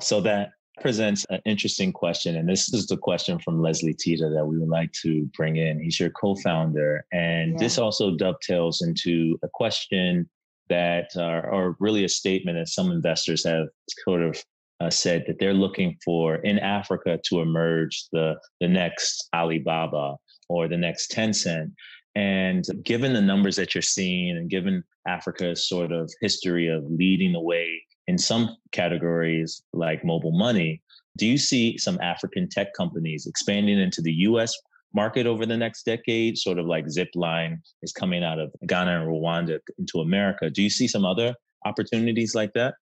So 0.00 0.20
that 0.22 0.50
presents 0.80 1.24
an 1.30 1.40
interesting 1.46 1.92
question. 1.92 2.36
And 2.36 2.48
this 2.48 2.72
is 2.72 2.86
the 2.86 2.96
question 2.96 3.38
from 3.38 3.62
Leslie 3.62 3.94
Tita 3.94 4.28
that 4.28 4.44
we 4.44 4.58
would 4.58 4.68
like 4.68 4.92
to 5.02 5.24
bring 5.36 5.56
in. 5.56 5.80
He's 5.80 5.98
your 5.98 6.10
co 6.10 6.34
founder. 6.36 7.06
And 7.12 7.52
yeah. 7.52 7.58
this 7.58 7.78
also 7.78 8.16
dovetails 8.16 8.82
into 8.82 9.38
a 9.42 9.48
question 9.54 10.28
that, 10.68 11.10
are, 11.16 11.50
or 11.50 11.76
really 11.80 12.04
a 12.04 12.08
statement 12.08 12.58
that 12.58 12.68
some 12.68 12.90
investors 12.90 13.44
have 13.44 13.66
sort 14.04 14.22
of 14.22 14.42
uh, 14.80 14.90
said 14.90 15.24
that 15.26 15.38
they're 15.38 15.54
looking 15.54 15.96
for 16.04 16.36
in 16.36 16.58
Africa 16.58 17.18
to 17.24 17.40
emerge 17.40 18.06
the, 18.12 18.34
the 18.60 18.68
next 18.68 19.28
Alibaba 19.34 20.16
or 20.48 20.68
the 20.68 20.76
next 20.76 21.10
Tencent. 21.10 21.72
And 22.14 22.64
given 22.82 23.12
the 23.12 23.20
numbers 23.20 23.56
that 23.56 23.74
you're 23.74 23.82
seeing 23.82 24.36
and 24.36 24.50
given 24.50 24.82
Africa's 25.06 25.68
sort 25.68 25.92
of 25.92 26.10
history 26.20 26.68
of 26.68 26.84
leading 26.90 27.32
the 27.32 27.40
way 27.40 27.82
in 28.06 28.18
some 28.18 28.56
categories 28.72 29.62
like 29.72 30.04
mobile 30.04 30.36
money, 30.36 30.82
Do 31.16 31.26
you 31.26 31.38
see 31.38 31.78
some 31.78 31.98
African 32.00 32.48
tech 32.48 32.74
companies 32.74 33.26
expanding 33.26 33.78
into 33.78 34.02
the 34.02 34.12
US 34.12 34.54
market 34.94 35.26
over 35.26 35.46
the 35.46 35.56
next 35.56 35.84
decade, 35.84 36.38
sort 36.38 36.58
of 36.58 36.66
like 36.66 36.86
Zipline 36.86 37.58
is 37.82 37.92
coming 37.92 38.24
out 38.24 38.38
of 38.38 38.52
Ghana 38.66 39.02
and 39.02 39.08
Rwanda 39.08 39.58
into 39.78 40.00
America? 40.00 40.50
Do 40.50 40.62
you 40.62 40.70
see 40.70 40.88
some 40.88 41.04
other 41.04 41.34
opportunities 41.64 42.34
like 42.34 42.52
that? 42.54 42.74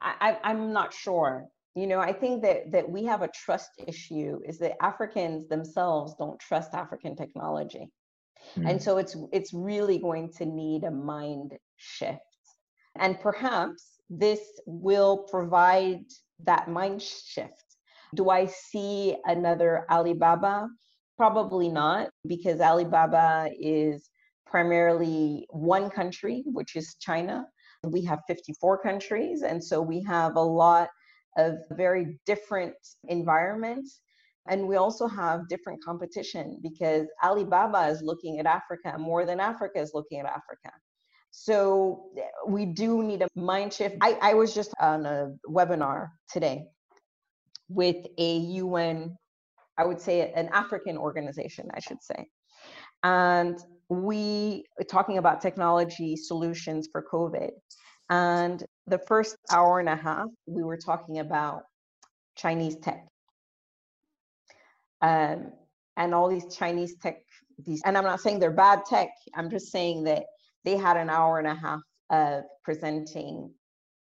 I, 0.00 0.38
I'm 0.42 0.72
not 0.72 0.94
sure. 0.94 1.46
You 1.74 1.86
know, 1.86 2.00
I 2.00 2.12
think 2.12 2.42
that 2.42 2.72
that 2.72 2.88
we 2.88 3.04
have 3.04 3.22
a 3.22 3.28
trust 3.28 3.70
issue 3.86 4.40
is 4.46 4.58
that 4.58 4.82
Africans 4.82 5.48
themselves 5.48 6.14
don't 6.18 6.40
trust 6.40 6.74
African 6.74 7.14
technology. 7.14 7.88
Mm. 8.56 8.70
And 8.70 8.82
so 8.82 8.98
it's 8.98 9.16
it's 9.32 9.52
really 9.52 9.98
going 9.98 10.32
to 10.38 10.46
need 10.46 10.84
a 10.84 10.90
mind 10.90 11.52
shift. 11.76 12.20
And 12.98 13.20
perhaps 13.20 14.00
this 14.08 14.40
will 14.66 15.18
provide 15.30 16.04
that 16.44 16.68
mind 16.68 17.02
shift. 17.02 17.64
Do 18.14 18.30
I 18.30 18.46
see 18.46 19.16
another 19.26 19.86
Alibaba? 19.90 20.68
Probably 21.20 21.68
not, 21.68 22.08
because 22.26 22.62
Alibaba 22.62 23.50
is 23.60 24.08
primarily 24.46 25.46
one 25.50 25.90
country, 25.90 26.44
which 26.46 26.76
is 26.76 26.96
China. 26.98 27.44
We 27.84 28.02
have 28.06 28.20
54 28.26 28.78
countries, 28.78 29.42
and 29.42 29.62
so 29.62 29.82
we 29.82 30.02
have 30.04 30.36
a 30.36 30.40
lot 30.40 30.88
of 31.36 31.56
very 31.72 32.18
different 32.24 32.72
environments. 33.08 34.00
And 34.48 34.66
we 34.66 34.76
also 34.76 35.06
have 35.08 35.46
different 35.46 35.84
competition 35.84 36.58
because 36.62 37.06
Alibaba 37.22 37.88
is 37.88 38.00
looking 38.00 38.38
at 38.38 38.46
Africa 38.46 38.96
more 38.98 39.26
than 39.26 39.40
Africa 39.40 39.78
is 39.78 39.90
looking 39.92 40.20
at 40.20 40.24
Africa. 40.24 40.72
So 41.32 42.04
eh, 42.16 42.22
we 42.46 42.64
do 42.64 43.02
need 43.02 43.20
a 43.20 43.28
mind 43.38 43.74
shift. 43.74 43.96
I, 44.00 44.16
I 44.22 44.32
was 44.32 44.54
just 44.54 44.72
on 44.80 45.04
a 45.04 45.32
webinar 45.46 46.08
today 46.32 46.64
with 47.68 48.06
a 48.16 48.36
UN 48.38 49.18
I 49.80 49.84
would 49.84 50.00
say 50.00 50.30
an 50.36 50.50
African 50.52 50.98
organization, 50.98 51.70
I 51.72 51.80
should 51.80 52.02
say. 52.02 52.26
And 53.02 53.58
we 53.88 54.64
talking 54.88 55.16
about 55.16 55.40
technology 55.40 56.16
solutions 56.16 56.88
for 56.92 57.02
COVID. 57.10 57.50
And 58.10 58.62
the 58.86 58.98
first 58.98 59.36
hour 59.50 59.80
and 59.80 59.88
a 59.88 59.96
half, 59.96 60.26
we 60.46 60.62
were 60.62 60.76
talking 60.76 61.20
about 61.20 61.62
Chinese 62.36 62.76
tech. 62.76 63.06
Um, 65.00 65.52
and 65.96 66.14
all 66.14 66.28
these 66.28 66.54
Chinese 66.54 66.96
tech, 67.02 67.16
these, 67.64 67.80
and 67.86 67.96
I'm 67.96 68.04
not 68.04 68.20
saying 68.20 68.38
they're 68.38 68.50
bad 68.50 68.84
tech, 68.84 69.08
I'm 69.34 69.48
just 69.48 69.72
saying 69.72 70.04
that 70.04 70.24
they 70.64 70.76
had 70.76 70.98
an 70.98 71.08
hour 71.08 71.38
and 71.38 71.48
a 71.48 71.54
half 71.54 71.80
of 72.10 72.44
presenting 72.64 73.50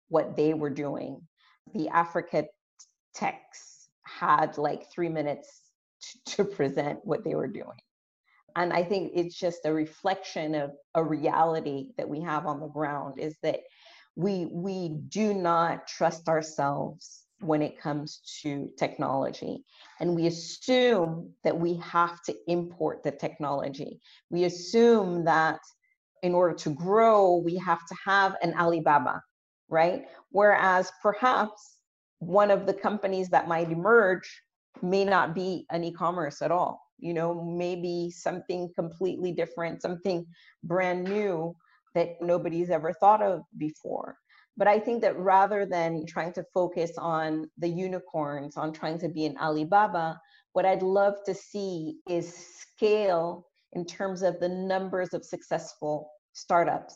what 0.08 0.36
they 0.36 0.56
were 0.56 0.72
doing. 0.72 1.22
The 1.76 1.90
Africa 1.90 2.46
techs 3.14 3.79
had 4.20 4.58
like 4.58 4.92
three 4.92 5.10
minutes 5.10 5.62
to, 6.02 6.36
to 6.36 6.46
present 6.46 7.00
what 7.04 7.24
they 7.24 7.36
were 7.36 7.48
doing. 7.48 7.80
And 8.56 8.74
I 8.74 8.84
think 8.84 9.12
it's 9.16 9.36
just 9.36 9.66
a 9.66 9.74
reflection 9.74 10.56
of 10.56 10.72
a 10.96 11.04
reality 11.04 11.90
that 11.98 12.10
we 12.10 12.22
have 12.22 12.46
on 12.46 12.60
the 12.60 12.68
ground 12.68 13.20
is 13.20 13.36
that 13.44 13.62
we 14.16 14.48
we 14.52 14.90
do 15.08 15.34
not 15.34 15.88
trust 15.88 16.28
ourselves 16.28 17.24
when 17.42 17.62
it 17.62 17.80
comes 17.80 18.22
to 18.42 18.70
technology. 18.78 19.64
And 20.00 20.16
we 20.16 20.28
assume 20.28 21.32
that 21.44 21.58
we 21.58 21.76
have 21.78 22.22
to 22.24 22.36
import 22.48 23.04
the 23.04 23.12
technology. 23.12 24.02
We 24.30 24.44
assume 24.44 25.24
that 25.26 25.60
in 26.22 26.34
order 26.34 26.56
to 26.56 26.72
grow, 26.72 27.38
we 27.38 27.56
have 27.58 27.86
to 27.88 27.96
have 28.06 28.36
an 28.42 28.54
Alibaba, 28.60 29.24
right? 29.70 30.06
Whereas 30.32 30.92
perhaps 31.02 31.78
one 32.20 32.52
of 32.52 32.66
the 32.66 32.74
companies 32.74 33.30
that 33.30 33.48
might 33.48 33.72
emerge 33.72 34.42
may 34.82 35.04
not 35.04 35.34
be 35.34 35.66
an 35.72 35.84
e-commerce 35.84 36.42
at 36.42 36.52
all. 36.52 36.82
You 37.00 37.14
know 37.14 37.44
maybe 37.44 38.12
something 38.12 38.70
completely 38.76 39.32
different 39.32 39.82
something 39.82 40.26
brand 40.64 41.06
new 41.06 41.56
that 41.96 42.22
nobody's 42.22 42.70
ever 42.70 42.94
thought 42.94 43.22
of 43.22 43.42
before. 43.58 44.18
But 44.58 44.68
i 44.68 44.78
think 44.78 45.02
that 45.02 45.18
rather 45.18 45.66
than 45.66 46.06
trying 46.06 46.34
to 46.34 46.44
focus 46.54 46.92
on 46.98 47.50
the 47.58 47.70
unicorns 47.70 48.58
on 48.58 48.74
trying 48.74 49.00
to 49.00 49.08
be 49.08 49.26
an 49.26 49.38
alibaba 49.38 50.20
what 50.52 50.66
i'd 50.66 50.82
love 50.82 51.16
to 51.26 51.34
see 51.34 52.00
is 52.10 52.36
scale 52.60 53.46
in 53.74 53.86
terms 53.86 54.22
of 54.22 54.40
the 54.40 54.50
numbers 54.50 55.14
of 55.14 55.24
successful 55.24 56.10
startups 56.34 56.96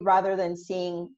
rather 0.00 0.36
than 0.36 0.56
seeing 0.56 1.08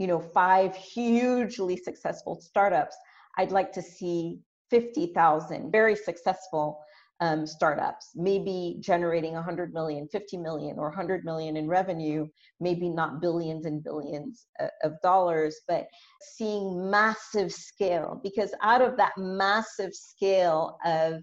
you 0.00 0.06
know, 0.06 0.18
five 0.18 0.74
hugely 0.74 1.76
successful 1.76 2.40
startups, 2.40 2.96
I'd 3.36 3.52
like 3.52 3.70
to 3.72 3.82
see 3.82 4.40
50,000 4.70 5.70
very 5.70 5.94
successful 5.94 6.80
um, 7.20 7.46
startups, 7.46 8.12
maybe 8.14 8.78
generating 8.80 9.34
100 9.34 9.74
million, 9.74 10.08
50 10.08 10.38
million, 10.38 10.78
or 10.78 10.86
100 10.86 11.22
million 11.22 11.58
in 11.58 11.68
revenue, 11.68 12.26
maybe 12.60 12.88
not 12.88 13.20
billions 13.20 13.66
and 13.66 13.84
billions 13.84 14.46
uh, 14.58 14.68
of 14.84 14.94
dollars, 15.02 15.60
but 15.68 15.86
seeing 16.22 16.90
massive 16.90 17.52
scale. 17.52 18.18
Because 18.22 18.54
out 18.62 18.80
of 18.80 18.96
that 18.96 19.12
massive 19.18 19.92
scale 19.92 20.78
of 20.86 21.22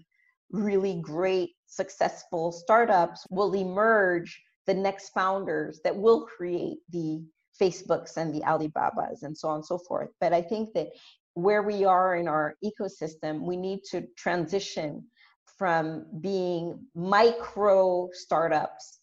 really 0.52 1.00
great, 1.02 1.50
successful 1.66 2.52
startups 2.52 3.26
will 3.28 3.52
emerge 3.54 4.40
the 4.68 4.74
next 4.74 5.08
founders 5.08 5.80
that 5.82 5.96
will 5.96 6.26
create 6.26 6.78
the 6.92 7.24
Facebooks 7.60 8.16
and 8.16 8.34
the 8.34 8.40
Alibabas 8.40 9.22
and 9.22 9.36
so 9.36 9.48
on 9.48 9.56
and 9.56 9.66
so 9.66 9.78
forth. 9.78 10.10
But 10.20 10.32
I 10.32 10.42
think 10.42 10.72
that 10.74 10.88
where 11.34 11.62
we 11.62 11.84
are 11.84 12.16
in 12.16 12.28
our 12.28 12.54
ecosystem, 12.64 13.40
we 13.42 13.56
need 13.56 13.80
to 13.90 14.06
transition 14.16 15.04
from 15.58 16.06
being 16.20 16.78
micro 16.94 18.08
startups 18.12 19.00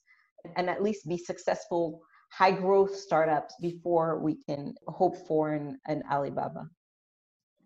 and 0.56 0.70
at 0.70 0.84
least 0.84 1.08
be 1.08 1.18
successful 1.18 2.02
high 2.32 2.52
growth 2.52 2.96
startups 2.96 3.56
before 3.62 4.20
we 4.20 4.38
can 4.48 4.74
hope 4.88 5.16
for 5.28 5.54
an, 5.54 5.80
an 5.88 6.04
Alibaba. 6.12 6.68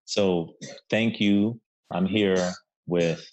So 0.06 0.54
thank 0.90 1.20
you. 1.20 1.60
I'm 1.92 2.06
here 2.06 2.52
with 2.86 3.28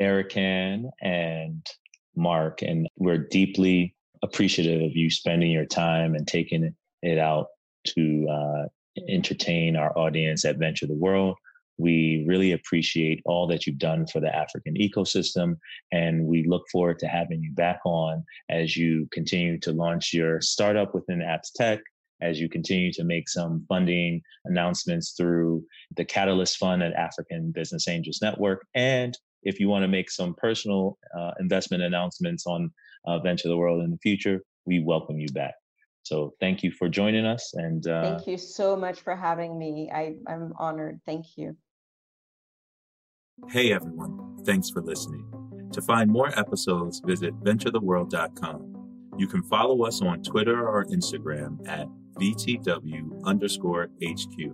Erican 0.00 0.90
and 1.00 1.66
Mark, 2.14 2.62
and 2.62 2.88
we're 2.96 3.26
deeply 3.28 3.94
appreciative 4.22 4.82
of 4.82 4.96
you 4.96 5.10
spending 5.10 5.50
your 5.50 5.66
time 5.66 6.14
and 6.14 6.26
taking 6.26 6.74
it 7.02 7.18
out 7.18 7.48
to 7.84 8.28
uh, 8.30 8.64
entertain 9.08 9.76
our 9.76 9.96
audience 9.98 10.44
at 10.44 10.58
Venture 10.58 10.86
the 10.86 10.94
World. 10.94 11.36
We 11.78 12.24
really 12.28 12.52
appreciate 12.52 13.22
all 13.24 13.46
that 13.48 13.66
you've 13.66 13.78
done 13.78 14.06
for 14.06 14.20
the 14.20 14.34
African 14.34 14.74
ecosystem, 14.74 15.56
and 15.90 16.26
we 16.26 16.44
look 16.46 16.64
forward 16.70 16.98
to 17.00 17.08
having 17.08 17.42
you 17.42 17.52
back 17.52 17.80
on 17.84 18.24
as 18.50 18.76
you 18.76 19.08
continue 19.10 19.58
to 19.60 19.72
launch 19.72 20.12
your 20.12 20.40
startup 20.40 20.94
within 20.94 21.20
AppsTech, 21.20 21.80
as 22.20 22.38
you 22.38 22.48
continue 22.48 22.92
to 22.92 23.04
make 23.04 23.28
some 23.28 23.64
funding 23.68 24.22
announcements 24.44 25.12
through 25.12 25.64
the 25.96 26.04
Catalyst 26.04 26.58
Fund 26.58 26.82
at 26.82 26.92
African 26.92 27.50
Business 27.50 27.88
Angels 27.88 28.20
Network, 28.22 28.66
and 28.74 29.18
if 29.42 29.58
you 29.58 29.68
want 29.68 29.82
to 29.82 29.88
make 29.88 30.10
some 30.10 30.34
personal 30.34 30.98
uh, 31.18 31.32
investment 31.40 31.82
announcements 31.82 32.46
on 32.46 32.70
uh, 33.06 33.18
Venture 33.18 33.48
the 33.48 33.56
World 33.56 33.82
in 33.82 33.90
the 33.90 33.98
future, 33.98 34.40
we 34.66 34.82
welcome 34.82 35.18
you 35.18 35.28
back. 35.32 35.54
So 36.04 36.34
thank 36.40 36.62
you 36.62 36.72
for 36.72 36.88
joining 36.88 37.24
us. 37.24 37.52
And 37.54 37.86
uh, 37.86 38.16
thank 38.16 38.26
you 38.26 38.38
so 38.38 38.76
much 38.76 39.00
for 39.00 39.14
having 39.14 39.58
me. 39.58 39.90
I, 39.92 40.14
I'm 40.26 40.52
honored. 40.58 41.00
Thank 41.06 41.26
you. 41.36 41.56
Hey, 43.48 43.72
everyone. 43.72 44.44
Thanks 44.44 44.70
for 44.70 44.82
listening. 44.82 45.24
To 45.72 45.80
find 45.80 46.10
more 46.10 46.36
episodes, 46.38 47.00
visit 47.04 47.34
venturetheworld.com. 47.40 48.72
You 49.18 49.26
can 49.26 49.42
follow 49.44 49.84
us 49.84 50.02
on 50.02 50.22
Twitter 50.22 50.68
or 50.68 50.84
Instagram 50.86 51.66
at 51.68 51.86
VTW 52.18 53.24
underscore 53.24 53.88
HQ. 54.02 54.52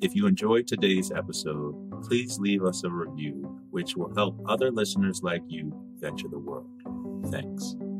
If 0.00 0.14
you 0.14 0.26
enjoyed 0.26 0.66
today's 0.66 1.10
episode, 1.10 2.02
please 2.02 2.38
leave 2.38 2.64
us 2.64 2.84
a 2.84 2.90
review, 2.90 3.58
which 3.70 3.96
will 3.96 4.14
help 4.14 4.38
other 4.46 4.70
listeners 4.70 5.22
like 5.22 5.42
you 5.48 5.72
venture 5.98 6.28
the 6.28 6.38
world. 6.38 6.68
Thanks. 7.30 7.93